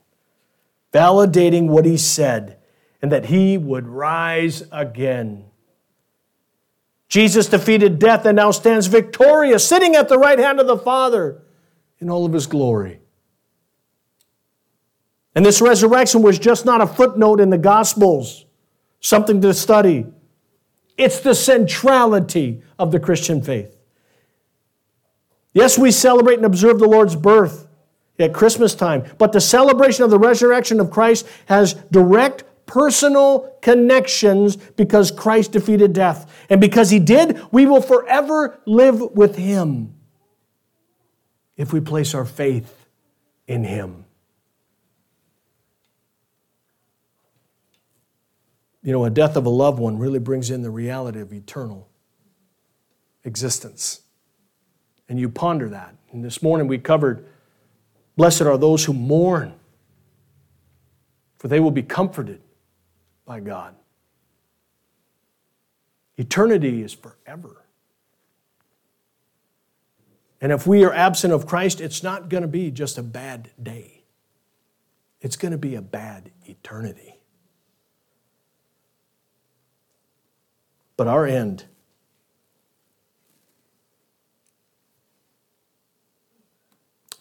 Validating 0.93 1.67
what 1.67 1.85
he 1.85 1.97
said 1.97 2.59
and 3.03 3.13
that 3.13 3.27
he 3.27 3.59
would 3.59 3.87
rise 3.87 4.63
again. 4.73 5.45
Jesus 7.09 7.47
defeated 7.47 7.99
death 7.99 8.25
and 8.25 8.37
now 8.37 8.51
stands 8.51 8.87
victorious, 8.87 9.69
sitting 9.69 9.95
at 9.95 10.09
the 10.09 10.19
right 10.19 10.39
hand 10.39 10.59
of 10.59 10.67
the 10.67 10.79
Father 10.79 11.43
in 12.01 12.09
all 12.11 12.25
of 12.25 12.33
his 12.33 12.47
glory. 12.47 13.01
And 15.35 15.45
this 15.45 15.61
resurrection 15.61 16.23
was 16.23 16.39
just 16.39 16.65
not 16.65 16.81
a 16.81 16.87
footnote 16.87 17.41
in 17.41 17.51
the 17.51 17.59
Gospels, 17.59 18.47
something 19.05 19.43
to 19.43 19.53
study. 19.53 20.07
It's 20.97 21.21
the 21.21 21.35
centrality 21.35 22.63
of 22.79 22.91
the 22.91 22.99
Christian 22.99 23.43
faith. 23.43 23.77
Yes, 25.53 25.79
we 25.79 25.91
celebrate 25.91 26.37
and 26.37 26.47
observe 26.47 26.79
the 26.79 26.89
Lord's 26.89 27.15
birth 27.15 27.69
at 28.19 28.33
Christmas 28.33 28.75
time, 28.75 29.05
but 29.19 29.33
the 29.33 29.41
celebration 29.41 30.05
of 30.05 30.11
the 30.11 30.19
resurrection 30.19 30.81
of 30.81 30.91
Christ 30.91 31.27
has 31.47 31.75
direct 31.75 32.45
personal 32.67 33.55
connections 33.61 34.57
because 34.57 35.11
Christ 35.11 35.53
defeated 35.53 35.93
death. 35.93 36.47
And 36.49 36.61
because 36.61 36.91
he 36.91 36.99
did, 36.99 37.41
we 37.53 37.67
will 37.67 37.83
forever 37.83 38.59
live 38.65 39.01
with 39.01 39.37
him 39.37 39.95
if 41.57 41.73
we 41.73 41.81
place 41.81 42.15
our 42.15 42.25
faith 42.25 42.87
in 43.47 43.65
him. 43.65 44.04
You 48.85 48.93
know, 48.93 49.05
a 49.05 49.11
death 49.11 49.35
of 49.35 49.47
a 49.47 49.51
loved 49.51 49.81
one 49.81 49.99
really 49.99 50.21
brings 50.21 50.51
in 50.51 50.63
the 50.63 50.71
reality 50.71 51.21
of 51.21 51.33
eternal 51.33 51.89
existence 53.25 54.03
and 55.09 55.19
you 55.19 55.29
ponder 55.29 55.69
that. 55.69 55.95
And 56.13 56.25
this 56.25 56.43
morning 56.43 56.69
we 56.69 56.79
covered 56.79 57.27
Blessed 58.17 58.43
are 58.43 58.57
those 58.57 58.85
who 58.85 58.93
mourn, 58.93 59.55
for 61.37 61.49
they 61.49 61.59
will 61.59 61.73
be 61.73 61.83
comforted 61.83 62.41
by 63.27 63.41
God. 63.41 63.75
Eternity 66.17 66.83
is 66.83 66.93
forever. 66.93 67.65
And 70.41 70.53
if 70.53 70.65
we 70.65 70.85
are 70.85 70.93
absent 70.93 71.33
of 71.33 71.47
Christ, 71.47 71.81
it's 71.81 72.05
not 72.05 72.29
going 72.29 72.43
to 72.43 72.49
be 72.49 72.71
just 72.71 72.99
a 72.99 73.03
bad 73.03 73.51
day, 73.61 74.05
it's 75.21 75.37
going 75.37 75.53
to 75.53 75.59
be 75.59 75.75
a 75.75 75.83
bad 75.83 76.31
eternity. 76.45 77.14
But 80.97 81.09
our 81.09 81.27
end 81.27 81.65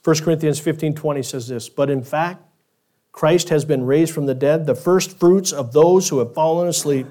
1 0.04 0.18
Corinthians 0.18 0.60
15 0.60 0.96
20 0.96 1.24
says 1.24 1.48
this, 1.48 1.70
but 1.70 1.90
in 1.90 2.04
fact, 2.04 2.44
Christ 3.12 3.50
has 3.50 3.64
been 3.64 3.86
raised 3.86 4.14
from 4.14 4.26
the 4.26 4.36
dead, 4.36 4.66
the 4.66 4.76
first 4.76 5.18
fruits 5.18 5.52
of 5.52 5.72
those 5.72 6.10
who 6.10 6.20
have 6.20 6.34
fallen 6.34 6.68
asleep. 6.68 7.08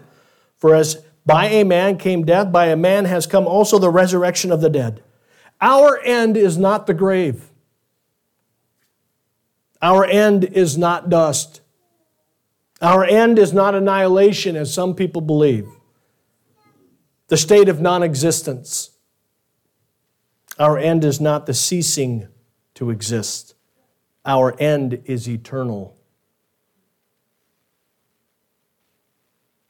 For 0.58 0.74
as 0.74 1.02
by 1.24 1.46
a 1.46 1.64
man 1.64 1.96
came 1.96 2.24
death, 2.24 2.52
by 2.52 2.66
a 2.66 2.76
man 2.76 3.04
has 3.06 3.26
come 3.26 3.46
also 3.46 3.78
the 3.78 3.90
resurrection 3.90 4.52
of 4.52 4.60
the 4.60 4.68
dead. 4.68 5.02
Our 5.60 6.00
end 6.00 6.36
is 6.36 6.58
not 6.58 6.86
the 6.86 6.94
grave. 6.94 7.50
Our 9.80 10.04
end 10.04 10.44
is 10.44 10.76
not 10.76 11.08
dust. 11.08 11.60
Our 12.80 13.04
end 13.04 13.38
is 13.38 13.52
not 13.52 13.74
annihilation, 13.74 14.56
as 14.56 14.74
some 14.74 14.94
people 14.94 15.20
believe, 15.22 15.68
the 17.32 17.38
state 17.38 17.70
of 17.70 17.80
non 17.80 18.02
existence. 18.02 18.90
Our 20.58 20.76
end 20.76 21.02
is 21.02 21.18
not 21.18 21.46
the 21.46 21.54
ceasing 21.54 22.28
to 22.74 22.90
exist. 22.90 23.54
Our 24.26 24.54
end 24.60 25.02
is 25.06 25.26
eternal. 25.26 25.96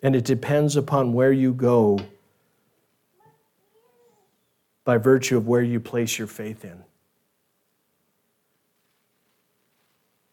And 0.02 0.16
it 0.16 0.24
depends 0.24 0.74
upon 0.74 1.12
where 1.12 1.30
you 1.30 1.52
go 1.52 2.00
by 4.82 4.98
virtue 4.98 5.36
of 5.36 5.46
where 5.46 5.62
you 5.62 5.78
place 5.78 6.18
your 6.18 6.26
faith 6.26 6.64
in. 6.64 6.82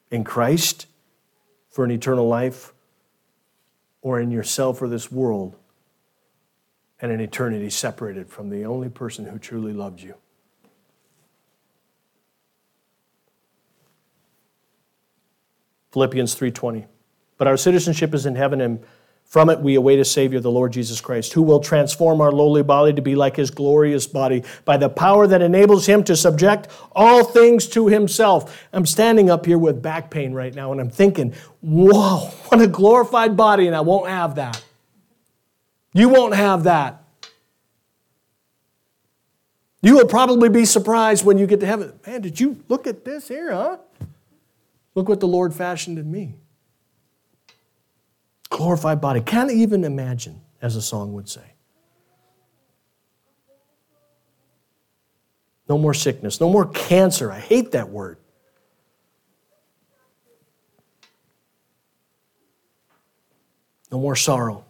In 0.09 0.23
Christ 0.23 0.87
for 1.69 1.85
an 1.85 1.91
eternal 1.91 2.27
life, 2.27 2.73
or 4.01 4.19
in 4.19 4.31
yourself 4.31 4.81
or 4.81 4.87
this 4.87 5.11
world 5.11 5.55
and 7.01 7.11
an 7.11 7.19
eternity 7.21 7.69
separated 7.69 8.29
from 8.29 8.49
the 8.49 8.65
only 8.65 8.89
person 8.89 9.25
who 9.25 9.39
truly 9.39 9.73
loved 9.73 10.01
you. 10.01 10.15
Philippians 15.91 16.35
3:20. 16.35 16.85
But 17.37 17.47
our 17.47 17.57
citizenship 17.57 18.13
is 18.13 18.25
in 18.25 18.35
heaven 18.35 18.61
and 18.61 18.79
from 19.23 19.49
it 19.49 19.59
we 19.59 19.75
await 19.75 19.99
a 19.99 20.05
savior 20.05 20.39
the 20.39 20.51
Lord 20.51 20.73
Jesus 20.73 20.99
Christ 21.01 21.33
who 21.33 21.43
will 21.43 21.59
transform 21.59 22.19
our 22.19 22.31
lowly 22.31 22.63
body 22.63 22.93
to 22.93 23.01
be 23.01 23.15
like 23.15 23.35
his 23.35 23.51
glorious 23.51 24.07
body 24.07 24.43
by 24.65 24.75
the 24.75 24.89
power 24.89 25.27
that 25.27 25.41
enables 25.41 25.85
him 25.85 26.03
to 26.05 26.15
subject 26.15 26.67
all 26.93 27.23
things 27.23 27.67
to 27.69 27.87
himself. 27.87 28.67
I'm 28.73 28.85
standing 28.85 29.29
up 29.29 29.45
here 29.45 29.57
with 29.57 29.81
back 29.81 30.09
pain 30.09 30.33
right 30.33 30.53
now 30.53 30.71
and 30.71 30.81
I'm 30.81 30.89
thinking, 30.89 31.33
"Whoa, 31.61 32.17
what 32.49 32.61
a 32.61 32.67
glorified 32.67 33.37
body 33.37 33.67
and 33.67 33.75
I 33.75 33.81
won't 33.81 34.09
have 34.09 34.35
that." 34.35 34.63
You 35.93 36.09
won't 36.09 36.35
have 36.35 36.63
that. 36.63 37.03
You 39.81 39.95
will 39.95 40.07
probably 40.07 40.49
be 40.49 40.65
surprised 40.65 41.25
when 41.25 41.37
you 41.37 41.47
get 41.47 41.61
to 41.61 41.65
heaven. 41.65 41.99
Man, 42.05 42.21
did 42.21 42.39
you 42.39 42.63
look 42.67 42.85
at 42.85 43.05
this 43.05 43.27
here, 43.27 43.53
huh? 43.53 43.77
Look 44.93 45.07
what 45.07 45.19
the 45.19 45.27
Lord 45.27 45.53
fashioned 45.53 45.97
in 45.97 46.11
me. 46.11 46.35
Glorified 48.49 48.99
body. 48.99 49.21
Can't 49.21 49.51
even 49.51 49.83
imagine, 49.83 50.41
as 50.61 50.75
a 50.75 50.81
song 50.81 51.13
would 51.13 51.29
say. 51.29 51.53
No 55.69 55.77
more 55.77 55.93
sickness, 55.93 56.41
no 56.41 56.49
more 56.49 56.65
cancer. 56.65 57.31
I 57.31 57.39
hate 57.39 57.71
that 57.71 57.89
word. 57.89 58.17
No 63.91 63.99
more 63.99 64.15
sorrow. 64.15 64.65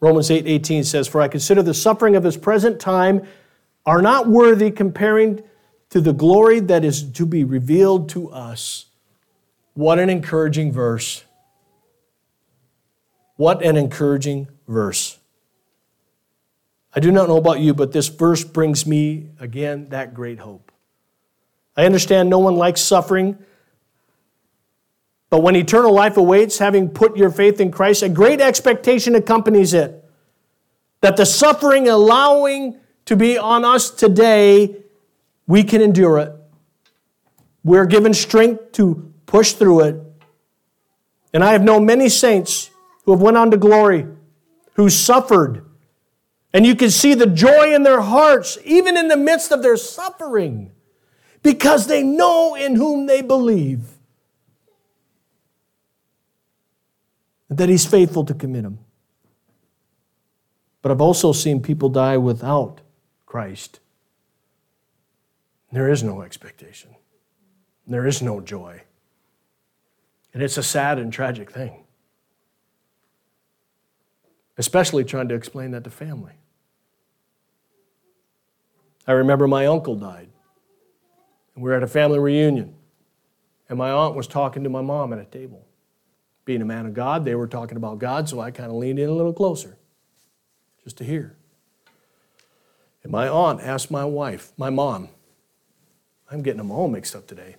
Romans 0.00 0.30
8 0.30 0.46
18 0.46 0.84
says, 0.84 1.08
For 1.08 1.20
I 1.20 1.28
consider 1.28 1.62
the 1.62 1.74
suffering 1.74 2.16
of 2.16 2.22
this 2.22 2.36
present 2.36 2.80
time 2.80 3.26
are 3.84 4.02
not 4.02 4.28
worthy 4.28 4.70
comparing 4.70 5.42
to 5.90 6.00
the 6.00 6.12
glory 6.12 6.60
that 6.60 6.84
is 6.84 7.10
to 7.12 7.26
be 7.26 7.44
revealed 7.44 8.08
to 8.10 8.30
us. 8.30 8.86
What 9.74 9.98
an 9.98 10.10
encouraging 10.10 10.72
verse. 10.72 11.24
What 13.36 13.62
an 13.64 13.76
encouraging 13.76 14.48
verse. 14.66 15.18
I 16.94 17.00
do 17.00 17.12
not 17.12 17.28
know 17.28 17.36
about 17.36 17.60
you, 17.60 17.74
but 17.74 17.92
this 17.92 18.08
verse 18.08 18.42
brings 18.42 18.86
me, 18.86 19.30
again, 19.38 19.88
that 19.90 20.14
great 20.14 20.40
hope. 20.40 20.72
I 21.76 21.86
understand 21.86 22.28
no 22.28 22.40
one 22.40 22.56
likes 22.56 22.80
suffering, 22.80 23.38
but 25.30 25.42
when 25.42 25.56
eternal 25.56 25.92
life 25.92 26.16
awaits, 26.16 26.58
having 26.58 26.88
put 26.88 27.16
your 27.16 27.30
faith 27.30 27.60
in 27.60 27.70
Christ, 27.70 28.02
a 28.02 28.08
great 28.08 28.40
expectation 28.40 29.14
accompanies 29.14 29.74
it 29.74 30.04
that 31.00 31.16
the 31.16 31.26
suffering 31.26 31.88
allowing 31.88 32.76
to 33.04 33.16
be 33.16 33.38
on 33.38 33.64
us 33.64 33.90
today, 33.90 34.76
we 35.46 35.62
can 35.62 35.80
endure 35.80 36.18
it. 36.18 36.32
We're 37.62 37.86
given 37.86 38.14
strength 38.14 38.72
to 38.72 39.12
push 39.26 39.52
through 39.52 39.80
it. 39.80 40.02
And 41.32 41.44
I 41.44 41.52
have 41.52 41.62
known 41.62 41.86
many 41.86 42.08
saints 42.08 42.70
who 43.04 43.12
have 43.12 43.20
went 43.20 43.36
on 43.36 43.50
to 43.50 43.56
glory, 43.56 44.06
who 44.74 44.88
suffered. 44.88 45.64
And 46.52 46.66
you 46.66 46.74
can 46.74 46.90
see 46.90 47.14
the 47.14 47.26
joy 47.26 47.74
in 47.74 47.82
their 47.82 48.00
hearts, 48.00 48.58
even 48.64 48.96
in 48.96 49.08
the 49.08 49.16
midst 49.16 49.52
of 49.52 49.62
their 49.62 49.76
suffering, 49.76 50.72
because 51.42 51.86
they 51.86 52.02
know 52.02 52.54
in 52.54 52.76
whom 52.76 53.06
they 53.06 53.20
believe. 53.20 53.97
That 57.50 57.68
he's 57.68 57.86
faithful 57.86 58.24
to 58.26 58.34
commit 58.34 58.62
them. 58.62 58.78
But 60.82 60.92
I've 60.92 61.00
also 61.00 61.32
seen 61.32 61.60
people 61.62 61.88
die 61.88 62.16
without 62.16 62.80
Christ. 63.26 63.80
There 65.72 65.90
is 65.90 66.02
no 66.02 66.22
expectation, 66.22 66.94
there 67.86 68.06
is 68.06 68.22
no 68.22 68.40
joy. 68.40 68.82
And 70.34 70.42
it's 70.42 70.58
a 70.58 70.62
sad 70.62 70.98
and 70.98 71.12
tragic 71.12 71.50
thing, 71.50 71.84
especially 74.56 75.04
trying 75.04 75.28
to 75.28 75.34
explain 75.34 75.70
that 75.72 75.84
to 75.84 75.90
family. 75.90 76.34
I 79.06 79.12
remember 79.12 79.48
my 79.48 79.66
uncle 79.66 79.96
died, 79.96 80.28
and 81.54 81.64
we 81.64 81.70
were 81.70 81.76
at 81.76 81.82
a 81.82 81.88
family 81.88 82.18
reunion, 82.18 82.74
and 83.68 83.78
my 83.78 83.90
aunt 83.90 84.14
was 84.14 84.26
talking 84.26 84.64
to 84.64 84.70
my 84.70 84.82
mom 84.82 85.12
at 85.12 85.18
a 85.18 85.24
table. 85.24 85.67
Being 86.48 86.62
a 86.62 86.64
man 86.64 86.86
of 86.86 86.94
God, 86.94 87.26
they 87.26 87.34
were 87.34 87.46
talking 87.46 87.76
about 87.76 87.98
God, 87.98 88.26
so 88.26 88.40
I 88.40 88.50
kind 88.50 88.70
of 88.70 88.78
leaned 88.78 88.98
in 88.98 89.10
a 89.10 89.12
little 89.12 89.34
closer 89.34 89.76
just 90.82 90.96
to 90.96 91.04
hear. 91.04 91.36
And 93.02 93.12
my 93.12 93.28
aunt 93.28 93.60
asked 93.60 93.90
my 93.90 94.06
wife, 94.06 94.54
my 94.56 94.70
mom, 94.70 95.10
I'm 96.30 96.40
getting 96.40 96.56
them 96.56 96.70
all 96.70 96.88
mixed 96.88 97.14
up 97.14 97.26
today. 97.26 97.56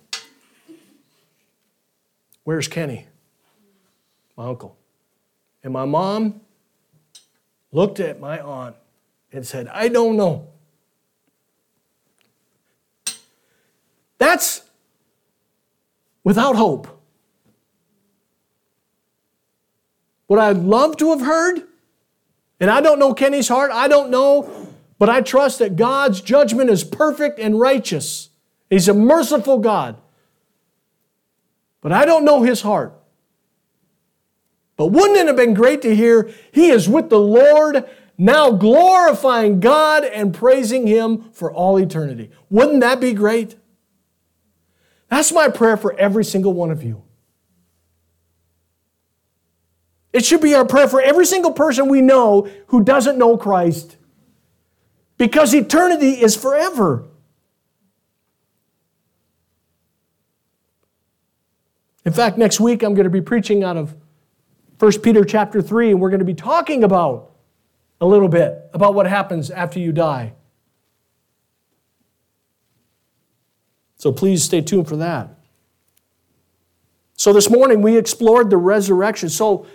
Where's 2.42 2.66
Kenny? 2.66 3.06
My 4.36 4.48
uncle. 4.48 4.76
And 5.62 5.72
my 5.72 5.84
mom 5.84 6.40
looked 7.70 8.00
at 8.00 8.18
my 8.18 8.40
aunt 8.40 8.74
and 9.30 9.46
said, 9.46 9.68
I 9.68 9.86
don't 9.86 10.16
know. 10.16 10.48
That's 14.18 14.62
without 16.24 16.56
hope. 16.56 16.99
Would 20.30 20.38
I'd 20.38 20.58
love 20.58 20.96
to 20.98 21.10
have 21.10 21.22
heard? 21.22 21.64
And 22.60 22.70
I 22.70 22.80
don't 22.80 23.00
know 23.00 23.12
Kenny's 23.12 23.48
heart, 23.48 23.72
I 23.72 23.88
don't 23.88 24.10
know, 24.10 24.68
but 24.96 25.08
I 25.08 25.22
trust 25.22 25.58
that 25.58 25.74
God's 25.74 26.20
judgment 26.20 26.70
is 26.70 26.84
perfect 26.84 27.40
and 27.40 27.58
righteous. 27.58 28.28
He's 28.70 28.86
a 28.86 28.94
merciful 28.94 29.58
God. 29.58 29.96
But 31.80 31.90
I 31.90 32.04
don't 32.04 32.24
know 32.24 32.42
his 32.42 32.62
heart. 32.62 32.94
But 34.76 34.88
wouldn't 34.88 35.18
it 35.18 35.26
have 35.26 35.36
been 35.36 35.52
great 35.52 35.82
to 35.82 35.96
hear 35.96 36.30
he 36.52 36.70
is 36.70 36.88
with 36.88 37.10
the 37.10 37.18
Lord, 37.18 37.84
now 38.16 38.52
glorifying 38.52 39.58
God 39.58 40.04
and 40.04 40.32
praising 40.32 40.86
him 40.86 41.32
for 41.32 41.52
all 41.52 41.76
eternity? 41.76 42.30
Wouldn't 42.50 42.82
that 42.82 43.00
be 43.00 43.14
great? 43.14 43.56
That's 45.08 45.32
my 45.32 45.48
prayer 45.48 45.76
for 45.76 45.98
every 45.98 46.24
single 46.24 46.52
one 46.52 46.70
of 46.70 46.84
you. 46.84 47.02
It 50.12 50.24
should 50.24 50.40
be 50.40 50.54
our 50.54 50.64
prayer 50.64 50.88
for 50.88 51.00
every 51.00 51.24
single 51.24 51.52
person 51.52 51.88
we 51.88 52.00
know 52.00 52.48
who 52.68 52.82
doesn't 52.82 53.16
know 53.16 53.36
Christ. 53.36 53.96
Because 55.16 55.54
eternity 55.54 56.20
is 56.20 56.34
forever. 56.34 57.06
In 62.04 62.12
fact, 62.12 62.38
next 62.38 62.58
week 62.58 62.82
I'm 62.82 62.94
going 62.94 63.04
to 63.04 63.10
be 63.10 63.20
preaching 63.20 63.62
out 63.62 63.76
of 63.76 63.94
1 64.78 65.00
Peter 65.00 65.24
chapter 65.24 65.60
3, 65.60 65.90
and 65.90 66.00
we're 66.00 66.08
going 66.08 66.20
to 66.20 66.24
be 66.24 66.34
talking 66.34 66.82
about 66.82 67.32
a 68.00 68.06
little 68.06 68.28
bit 68.28 68.70
about 68.72 68.94
what 68.94 69.06
happens 69.06 69.50
after 69.50 69.78
you 69.78 69.92
die. 69.92 70.32
So 73.96 74.10
please 74.10 74.42
stay 74.42 74.62
tuned 74.62 74.88
for 74.88 74.96
that. 74.96 75.28
So 77.14 77.34
this 77.34 77.50
morning 77.50 77.82
we 77.82 77.98
explored 77.98 78.48
the 78.48 78.56
resurrection. 78.56 79.28
So 79.28 79.66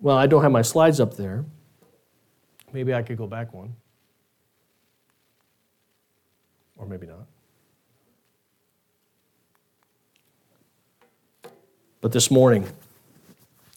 well, 0.00 0.16
I 0.16 0.26
don't 0.26 0.42
have 0.42 0.52
my 0.52 0.62
slides 0.62 1.00
up 1.00 1.16
there. 1.16 1.44
Maybe 2.72 2.94
I 2.94 3.02
could 3.02 3.16
go 3.16 3.26
back 3.26 3.52
one. 3.52 3.74
Or 6.76 6.86
maybe 6.86 7.06
not. 7.06 7.26
But 12.00 12.12
this 12.12 12.30
morning, 12.30 12.66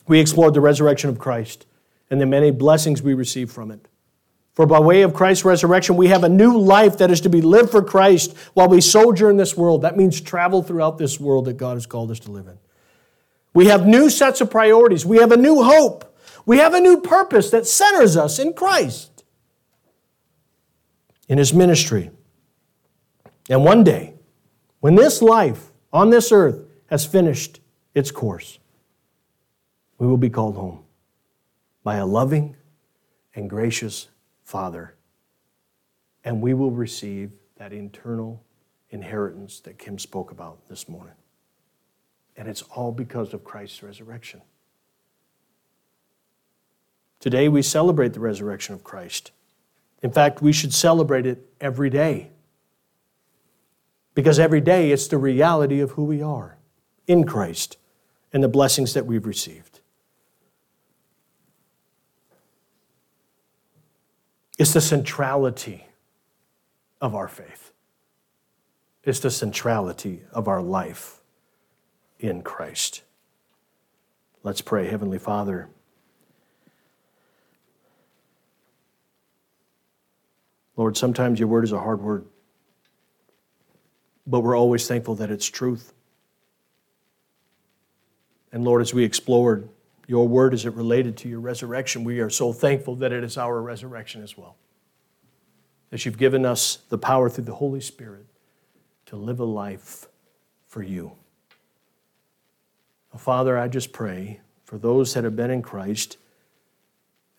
we 0.07 0.19
explored 0.19 0.53
the 0.53 0.61
resurrection 0.61 1.09
of 1.09 1.19
Christ 1.19 1.65
and 2.09 2.21
the 2.21 2.25
many 2.25 2.51
blessings 2.51 3.01
we 3.01 3.13
receive 3.13 3.51
from 3.51 3.71
it. 3.71 3.87
For 4.53 4.65
by 4.67 4.79
way 4.79 5.01
of 5.01 5.13
Christ's 5.13 5.43
resurrection, 5.43 5.97
we 5.97 6.07
have 6.07 6.23
a 6.23 6.29
new 6.29 6.57
life 6.57 6.99
that 6.99 7.09
is 7.09 7.19
to 7.21 7.29
be 7.29 7.41
lived 7.41 7.71
for 7.71 7.81
Christ 7.81 8.37
while 8.53 8.69
we 8.69 8.81
sojourn 8.81 9.31
in 9.31 9.37
this 9.37 9.57
world. 9.57 9.81
That 9.81 9.97
means 9.97 10.21
travel 10.21 10.61
throughout 10.61 10.99
this 10.99 11.19
world 11.19 11.45
that 11.45 11.57
God 11.57 11.73
has 11.73 11.87
called 11.87 12.11
us 12.11 12.19
to 12.21 12.31
live 12.31 12.47
in. 12.47 12.59
We 13.53 13.65
have 13.67 13.87
new 13.87 14.09
sets 14.09 14.41
of 14.41 14.51
priorities. 14.51 15.05
We 15.05 15.17
have 15.17 15.31
a 15.31 15.37
new 15.37 15.63
hope. 15.63 16.12
We 16.45 16.57
have 16.57 16.73
a 16.73 16.79
new 16.79 16.99
purpose 16.99 17.49
that 17.51 17.65
centers 17.65 18.17
us 18.17 18.39
in 18.39 18.53
Christ, 18.53 19.23
in 21.27 21.37
His 21.37 21.53
ministry. 21.53 22.11
And 23.49 23.63
one 23.63 23.83
day, 23.83 24.15
when 24.79 24.95
this 24.95 25.21
life 25.21 25.71
on 25.91 26.09
this 26.09 26.31
earth 26.31 26.65
has 26.87 27.05
finished 27.05 27.59
its 27.93 28.11
course, 28.11 28.59
we 29.97 30.07
will 30.07 30.17
be 30.17 30.29
called 30.29 30.55
home 30.55 30.83
by 31.83 31.95
a 31.95 32.05
loving 32.05 32.55
and 33.35 33.49
gracious 33.49 34.09
Father. 34.43 34.95
And 36.23 36.41
we 36.41 36.53
will 36.53 36.71
receive 36.71 37.31
that 37.57 37.73
eternal 37.73 38.43
inheritance 38.89 39.59
that 39.61 39.77
Kim 39.77 39.97
spoke 39.97 40.31
about 40.31 40.67
this 40.69 40.87
morning. 40.87 41.15
And 42.35 42.47
it's 42.47 42.61
all 42.63 42.91
because 42.91 43.33
of 43.33 43.43
Christ's 43.43 43.83
resurrection. 43.83 44.41
Today 47.23 47.47
we 47.47 47.61
celebrate 47.61 48.11
the 48.11 48.19
resurrection 48.19 48.75
of 48.75 48.83
Christ. 48.83 49.31
In 50.01 50.11
fact, 50.11 50.41
we 50.41 50.51
should 50.51 50.73
celebrate 50.73 51.25
it 51.25 51.47
every 51.61 51.89
day. 51.89 52.31
Because 54.13 54.39
every 54.39 54.59
day 54.59 54.91
it's 54.91 55.07
the 55.07 55.17
reality 55.17 55.79
of 55.79 55.91
who 55.91 56.03
we 56.03 56.21
are 56.21 56.57
in 57.07 57.23
Christ 57.23 57.77
and 58.33 58.43
the 58.43 58.49
blessings 58.49 58.93
that 58.93 59.05
we've 59.05 59.25
received. 59.25 59.79
It's 64.59 64.73
the 64.73 64.81
centrality 64.81 65.87
of 66.99 67.15
our 67.15 67.29
faith, 67.29 67.71
it's 69.05 69.21
the 69.21 69.31
centrality 69.31 70.23
of 70.33 70.49
our 70.49 70.61
life 70.61 71.21
in 72.19 72.41
Christ. 72.41 73.01
Let's 74.43 74.59
pray, 74.59 74.89
Heavenly 74.89 75.19
Father. 75.19 75.69
Lord, 80.75 80.97
sometimes 80.97 81.39
your 81.39 81.47
word 81.47 81.63
is 81.63 81.71
a 81.71 81.79
hard 81.79 82.01
word, 82.01 82.25
but 84.25 84.41
we're 84.41 84.57
always 84.57 84.87
thankful 84.87 85.15
that 85.15 85.29
it's 85.29 85.45
truth. 85.45 85.93
And 88.51 88.63
Lord, 88.63 88.81
as 88.81 88.93
we 88.93 89.03
explored 89.03 89.69
your 90.07 90.27
word 90.27 90.53
as 90.53 90.65
it 90.65 90.73
related 90.73 91.17
to 91.17 91.29
your 91.29 91.39
resurrection, 91.39 92.03
we 92.03 92.19
are 92.19 92.29
so 92.29 92.53
thankful 92.53 92.95
that 92.97 93.11
it 93.11 93.23
is 93.23 93.37
our 93.37 93.61
resurrection 93.61 94.23
as 94.23 94.37
well. 94.37 94.57
That 95.89 96.05
you've 96.05 96.17
given 96.17 96.45
us 96.45 96.79
the 96.89 96.97
power 96.97 97.29
through 97.29 97.45
the 97.45 97.55
Holy 97.55 97.81
Spirit 97.81 98.25
to 99.07 99.15
live 99.15 99.39
a 99.39 99.45
life 99.45 100.07
for 100.67 100.81
you. 100.81 101.13
Father, 103.17 103.57
I 103.57 103.67
just 103.67 103.93
pray 103.93 104.39
for 104.63 104.77
those 104.79 105.13
that 105.13 105.23
have 105.23 105.35
been 105.35 105.51
in 105.51 105.61
Christ 105.61 106.17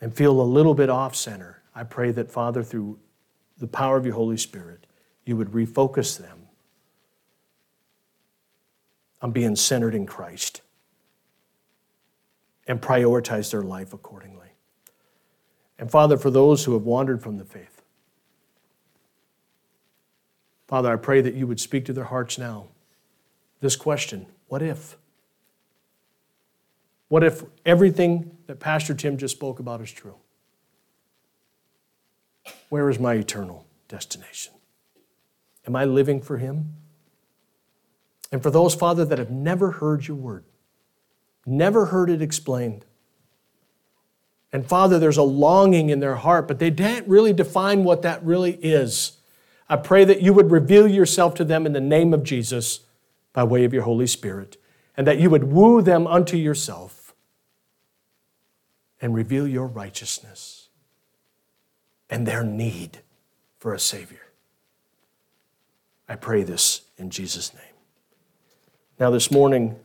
and 0.00 0.14
feel 0.14 0.40
a 0.40 0.42
little 0.42 0.74
bit 0.74 0.88
off 0.88 1.16
center, 1.16 1.62
I 1.74 1.82
pray 1.82 2.12
that, 2.12 2.30
Father, 2.30 2.62
through 2.62 2.98
the 3.58 3.66
power 3.66 3.96
of 3.96 4.04
your 4.04 4.14
Holy 4.14 4.36
Spirit, 4.36 4.86
you 5.24 5.36
would 5.36 5.52
refocus 5.52 6.18
them 6.18 6.48
on 9.22 9.32
being 9.32 9.56
centered 9.56 9.94
in 9.94 10.06
Christ 10.06 10.60
and 12.66 12.80
prioritize 12.80 13.50
their 13.50 13.62
life 13.62 13.92
accordingly. 13.92 14.48
And 15.78 15.90
Father, 15.90 16.16
for 16.16 16.30
those 16.30 16.64
who 16.64 16.74
have 16.74 16.82
wandered 16.82 17.22
from 17.22 17.36
the 17.36 17.44
faith, 17.44 17.82
Father, 20.66 20.92
I 20.92 20.96
pray 20.96 21.20
that 21.20 21.34
you 21.34 21.46
would 21.46 21.60
speak 21.60 21.84
to 21.86 21.92
their 21.92 22.04
hearts 22.04 22.38
now. 22.38 22.66
This 23.60 23.76
question 23.76 24.26
what 24.48 24.62
if? 24.62 24.96
What 27.08 27.22
if 27.22 27.44
everything 27.64 28.36
that 28.46 28.60
Pastor 28.60 28.94
Tim 28.94 29.16
just 29.16 29.36
spoke 29.36 29.58
about 29.58 29.80
is 29.80 29.92
true? 29.92 30.16
Where 32.68 32.90
is 32.90 32.98
my 32.98 33.14
eternal 33.14 33.66
destination? 33.88 34.52
Am 35.66 35.76
I 35.76 35.84
living 35.84 36.20
for 36.20 36.38
Him? 36.38 36.74
And 38.32 38.42
for 38.42 38.50
those, 38.50 38.74
Father, 38.74 39.04
that 39.04 39.18
have 39.18 39.30
never 39.30 39.72
heard 39.72 40.08
your 40.08 40.16
word, 40.16 40.44
never 41.46 41.86
heard 41.86 42.10
it 42.10 42.20
explained, 42.20 42.84
and 44.54 44.64
Father, 44.64 45.00
there's 45.00 45.16
a 45.16 45.24
longing 45.24 45.90
in 45.90 45.98
their 45.98 46.14
heart, 46.14 46.46
but 46.46 46.60
they 46.60 46.70
can't 46.70 47.08
really 47.08 47.32
define 47.32 47.82
what 47.82 48.02
that 48.02 48.24
really 48.24 48.52
is. 48.62 49.18
I 49.68 49.74
pray 49.74 50.04
that 50.04 50.22
you 50.22 50.32
would 50.32 50.52
reveal 50.52 50.86
yourself 50.86 51.34
to 51.34 51.44
them 51.44 51.66
in 51.66 51.72
the 51.72 51.80
name 51.80 52.14
of 52.14 52.22
Jesus 52.22 52.86
by 53.32 53.42
way 53.42 53.64
of 53.64 53.74
your 53.74 53.82
Holy 53.82 54.06
Spirit, 54.06 54.56
and 54.96 55.08
that 55.08 55.18
you 55.18 55.28
would 55.28 55.42
woo 55.42 55.82
them 55.82 56.06
unto 56.06 56.36
yourself 56.36 57.16
and 59.00 59.12
reveal 59.12 59.48
your 59.48 59.66
righteousness 59.66 60.63
and 62.10 62.26
their 62.26 62.44
need 62.44 62.98
for 63.58 63.74
a 63.74 63.78
Savior. 63.78 64.20
I 66.08 66.16
pray 66.16 66.42
this 66.42 66.82
in 66.98 67.10
Jesus' 67.10 67.54
name. 67.54 67.62
Now, 68.98 69.10
this 69.10 69.30
morning, 69.30 69.72